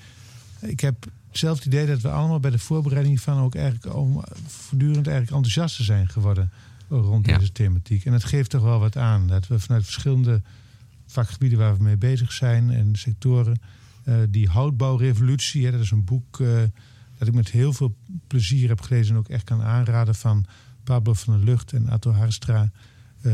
ik 0.60 0.80
heb 0.80 1.06
zelf 1.30 1.56
het 1.56 1.66
idee 1.66 1.86
dat 1.86 2.00
we 2.00 2.08
allemaal 2.10 2.40
bij 2.40 2.50
de 2.50 2.58
voorbereiding 2.58 3.20
van 3.20 3.38
ook 3.38 3.54
eigenlijk 3.54 3.94
om, 3.96 4.22
voortdurend 4.46 5.06
eigenlijk 5.06 5.36
enthousiaster 5.36 5.84
zijn 5.84 6.08
geworden 6.08 6.50
rond 6.88 7.26
Ja. 7.26 7.38
deze 7.38 7.52
thematiek. 7.52 8.04
En 8.04 8.12
het 8.12 8.24
geeft 8.24 8.50
toch 8.50 8.62
wel 8.62 8.78
wat 8.78 8.96
aan 8.96 9.26
dat 9.26 9.46
we 9.46 9.58
vanuit 9.58 9.84
verschillende 9.84 10.42
vakgebieden 11.06 11.58
waar 11.58 11.76
we 11.76 11.82
mee 11.82 11.96
bezig 11.96 12.32
zijn 12.32 12.70
en 12.70 12.88
sectoren, 12.96 13.60
eh, 14.04 14.14
die 14.28 14.48
houtbouwrevolutie, 14.48 15.64
hè, 15.64 15.70
dat 15.70 15.80
is 15.80 15.90
een 15.90 16.04
boek 16.04 16.40
eh, 16.40 16.48
dat 17.24 17.30
ik 17.30 17.40
met 17.42 17.50
heel 17.50 17.72
veel 17.72 17.94
plezier 18.26 18.68
heb 18.68 18.80
gelezen 18.80 19.12
en 19.14 19.18
ook 19.18 19.28
echt 19.28 19.44
kan 19.44 19.62
aanraden 19.62 20.14
van 20.14 20.44
Pablo 20.84 21.14
van 21.14 21.34
der 21.36 21.44
Lucht 21.44 21.72
en 21.72 21.88
Atto 21.88 22.10
Harstra. 22.12 22.70
eh, 23.20 23.32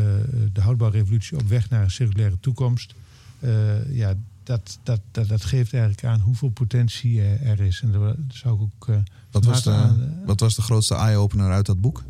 de 0.52 0.60
houtbouwrevolutie 0.60 1.36
op 1.38 1.48
weg 1.48 1.70
naar 1.70 1.82
een 1.82 1.90
circulaire 1.90 2.36
toekomst. 2.40 2.94
Eh, 3.40 3.94
ja, 3.96 4.14
dat, 4.42 4.78
dat, 4.82 5.00
dat, 5.10 5.28
dat 5.28 5.44
geeft 5.44 5.72
eigenlijk 5.72 6.04
aan 6.04 6.20
hoeveel 6.20 6.48
potentie 6.48 7.22
er, 7.22 7.60
is. 7.60 7.80
En 7.82 7.92
daar 7.92 8.14
zou 8.28 8.54
ik 8.54 8.60
ook. 8.62 8.88
eh, 8.88 8.96
wat 9.30 9.44
was, 9.44 9.62
de, 9.62 9.70
aan- 9.70 10.14
wat 10.26 10.40
was 10.40 10.54
de 10.54 10.62
grootste 10.62 10.94
eye-opener 10.94 11.50
uit 11.52 11.66
dat 11.66 11.80
boek? 11.80 12.04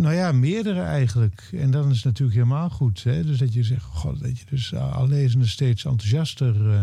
Nou 0.00 0.14
ja, 0.14 0.32
meerdere 0.32 0.80
eigenlijk. 0.80 1.48
En 1.52 1.70
dan 1.70 1.90
is 1.90 1.96
het 1.96 2.04
natuurlijk 2.04 2.36
helemaal 2.36 2.70
goed. 2.70 3.04
Hè? 3.04 3.24
Dus 3.24 3.38
dat 3.38 3.52
je 3.52 3.62
zegt, 3.62 3.84
god, 3.84 4.20
dat 4.20 4.38
je 4.38 4.44
dus 4.50 4.74
al 4.74 5.08
lezende 5.08 5.46
steeds 5.46 5.84
enthousiaster 5.84 6.70
eh 6.70 6.82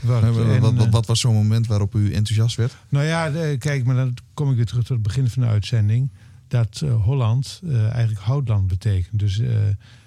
wordt. 0.00 0.22
Eh, 0.22 0.54
En, 0.54 0.60
wat, 0.60 0.74
wat, 0.74 0.86
eh, 0.86 0.92
wat 0.92 1.06
was 1.06 1.20
zo'n 1.20 1.34
moment 1.34 1.66
waarop 1.66 1.94
u 1.94 2.12
enthousiast 2.12 2.56
werd? 2.56 2.76
Nou 2.88 3.04
ja, 3.06 3.30
kijk, 3.56 3.84
maar 3.84 3.94
dan 3.96 4.14
kom 4.34 4.50
ik 4.50 4.56
weer 4.56 4.66
terug 4.66 4.82
tot 4.84 4.96
het 4.96 5.02
begin 5.02 5.28
van 5.28 5.42
de 5.42 5.48
uitzending. 5.48 6.10
Dat 6.48 6.80
eh, 6.84 7.02
Holland 7.02 7.60
eh, 7.64 7.88
eigenlijk 7.90 8.24
houtland 8.24 8.66
betekent. 8.66 9.18
Dus 9.18 9.38
eh, 9.38 9.48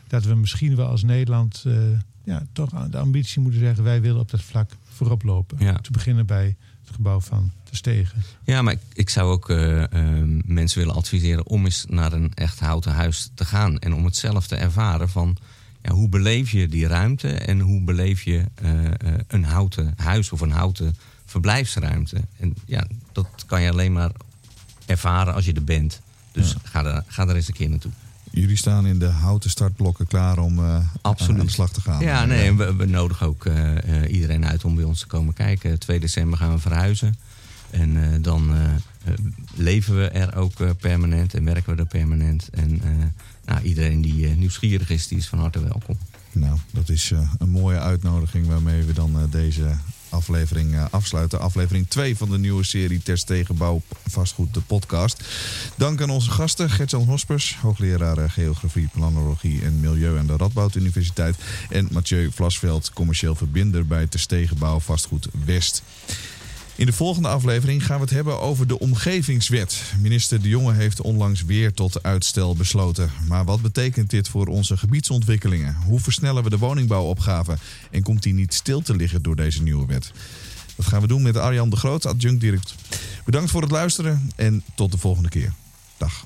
dat 0.07 0.23
we 0.23 0.35
misschien 0.35 0.75
wel 0.75 0.87
als 0.87 1.03
Nederland 1.03 1.63
eh, 1.67 1.73
ja, 2.23 2.43
toch 2.53 2.73
aan 2.73 2.91
de 2.91 2.97
ambitie 2.97 3.41
moeten 3.41 3.59
zeggen... 3.59 3.83
wij 3.83 4.01
willen 4.01 4.19
op 4.19 4.31
dat 4.31 4.41
vlak 4.41 4.71
voorop 4.83 5.23
lopen. 5.23 5.57
Ja. 5.59 5.73
Te 5.73 5.91
beginnen 5.91 6.25
bij 6.25 6.55
het 6.87 6.95
gebouw 6.95 7.19
van 7.19 7.51
de 7.69 7.75
Stegen. 7.75 8.23
Ja, 8.43 8.61
maar 8.61 8.73
ik, 8.73 8.79
ik 8.93 9.09
zou 9.09 9.31
ook 9.31 9.49
eh, 9.49 9.83
eh, 9.83 9.89
mensen 10.45 10.79
willen 10.79 10.95
adviseren 10.95 11.47
om 11.47 11.65
eens 11.65 11.85
naar 11.89 12.13
een 12.13 12.31
echt 12.33 12.59
houten 12.59 12.91
huis 12.91 13.29
te 13.33 13.45
gaan. 13.45 13.79
En 13.79 13.93
om 13.93 14.05
het 14.05 14.15
zelf 14.15 14.47
te 14.47 14.55
ervaren 14.55 15.09
van 15.09 15.37
ja, 15.83 15.91
hoe 15.91 16.09
beleef 16.09 16.51
je 16.51 16.67
die 16.67 16.87
ruimte 16.87 17.29
en 17.29 17.59
hoe 17.59 17.81
beleef 17.81 18.21
je 18.21 18.45
eh, 18.55 18.71
een 19.27 19.43
houten 19.43 19.93
huis 19.97 20.31
of 20.31 20.41
een 20.41 20.51
houten 20.51 20.95
verblijfsruimte. 21.25 22.21
En 22.39 22.55
ja, 22.65 22.87
dat 23.11 23.27
kan 23.45 23.61
je 23.61 23.71
alleen 23.71 23.93
maar 23.93 24.11
ervaren 24.85 25.33
als 25.33 25.45
je 25.45 25.53
er 25.53 25.63
bent. 25.63 26.01
Dus 26.31 26.55
ga, 26.63 26.85
er, 26.85 27.03
ga 27.07 27.27
er 27.27 27.35
eens 27.35 27.47
een 27.47 27.53
keer 27.53 27.69
naartoe. 27.69 27.91
Jullie 28.31 28.57
staan 28.57 28.85
in 28.85 28.99
de 28.99 29.05
houten 29.05 29.49
startblokken 29.49 30.07
klaar 30.07 30.37
om 30.37 30.59
eh, 30.59 30.79
Absoluut. 31.01 31.39
aan 31.39 31.45
de 31.45 31.51
slag 31.51 31.71
te 31.71 31.81
gaan. 31.81 32.01
Ja, 32.01 32.25
nee, 32.25 32.53
we, 32.53 32.75
we 32.75 32.85
nodigen 32.85 33.27
ook 33.27 33.45
eh, 33.45 34.03
eh, 34.03 34.13
iedereen 34.13 34.45
uit 34.45 34.65
om 34.65 34.75
bij 34.75 34.83
ons 34.83 34.99
te 34.99 35.07
komen 35.07 35.33
kijken. 35.33 35.79
2 35.79 35.99
december 35.99 36.37
gaan 36.37 36.53
we 36.53 36.59
verhuizen. 36.59 37.15
En 37.69 38.21
dan 38.21 38.51
leven 39.55 39.95
we 39.95 40.07
er 40.07 40.35
ook 40.35 40.77
permanent 40.77 41.33
en 41.33 41.43
werken 41.43 41.75
we 41.75 41.81
er 41.81 41.87
permanent. 41.87 42.49
En 42.49 42.81
nou, 43.45 43.61
iedereen 43.61 44.01
die 44.01 44.27
nieuwsgierig 44.27 44.89
is, 44.89 45.07
die 45.07 45.17
is 45.17 45.27
van 45.27 45.39
harte 45.39 45.63
welkom. 45.63 45.97
Nou, 46.31 46.57
dat 46.71 46.89
is 46.89 47.11
een 47.37 47.49
mooie 47.49 47.79
uitnodiging 47.79 48.47
waarmee 48.47 48.83
we 48.83 48.93
dan 48.93 49.27
deze 49.31 49.75
aflevering 50.09 50.73
eh, 50.73 50.85
afsluiten. 50.91 51.39
Aflevering 51.39 51.89
2 51.89 52.17
van 52.17 52.29
de 52.29 52.37
nieuwe 52.37 52.63
serie 52.63 53.01
Ter 53.03 53.17
Stegenbouw 53.17 53.81
Vastgoed, 54.09 54.53
de 54.53 54.61
podcast. 54.61 55.23
Dank 55.75 56.01
aan 56.01 56.09
onze 56.09 56.31
gasten 56.31 56.69
Gertjan 56.69 57.03
Hospers, 57.03 57.57
hoogleraar 57.61 58.17
eh, 58.17 58.29
Geografie, 58.29 58.89
Planologie 58.93 59.61
en 59.61 59.79
Milieu 59.79 60.17
aan 60.17 60.27
de 60.27 60.37
Radboud 60.37 60.75
Universiteit. 60.75 61.35
En 61.69 61.87
Mathieu 61.91 62.31
Vlasveld, 62.31 62.91
commercieel 62.93 63.35
verbinder 63.35 63.87
bij 63.87 64.07
Ter 64.07 64.19
Stegenbouw 64.19 64.79
Vastgoed 64.79 65.27
West. 65.45 65.83
In 66.77 66.85
de 66.85 66.93
volgende 66.93 67.27
aflevering 67.27 67.85
gaan 67.85 67.97
we 67.97 68.03
het 68.03 68.13
hebben 68.13 68.39
over 68.39 68.67
de 68.67 68.79
omgevingswet. 68.79 69.93
Minister 70.01 70.41
De 70.41 70.49
Jonge 70.49 70.73
heeft 70.73 71.01
onlangs 71.01 71.43
weer 71.43 71.73
tot 71.73 72.03
uitstel 72.03 72.55
besloten. 72.55 73.11
Maar 73.27 73.45
wat 73.45 73.61
betekent 73.61 74.09
dit 74.09 74.29
voor 74.29 74.47
onze 74.47 74.77
gebiedsontwikkelingen? 74.77 75.75
Hoe 75.85 75.99
versnellen 75.99 76.43
we 76.43 76.49
de 76.49 76.57
woningbouwopgave? 76.57 77.57
En 77.91 78.03
komt 78.03 78.23
die 78.23 78.33
niet 78.33 78.53
stil 78.53 78.81
te 78.81 78.95
liggen 78.95 79.21
door 79.21 79.35
deze 79.35 79.63
nieuwe 79.63 79.85
wet? 79.85 80.11
Dat 80.75 80.85
gaan 80.85 81.01
we 81.01 81.07
doen 81.07 81.21
met 81.21 81.37
Arjan 81.37 81.69
de 81.69 81.75
Groot, 81.75 82.05
adjunct 82.05 82.41
directeur. 82.41 82.75
Bedankt 83.25 83.51
voor 83.51 83.61
het 83.61 83.71
luisteren 83.71 84.31
en 84.35 84.63
tot 84.75 84.91
de 84.91 84.97
volgende 84.97 85.29
keer. 85.29 85.53
Dag. 85.97 86.25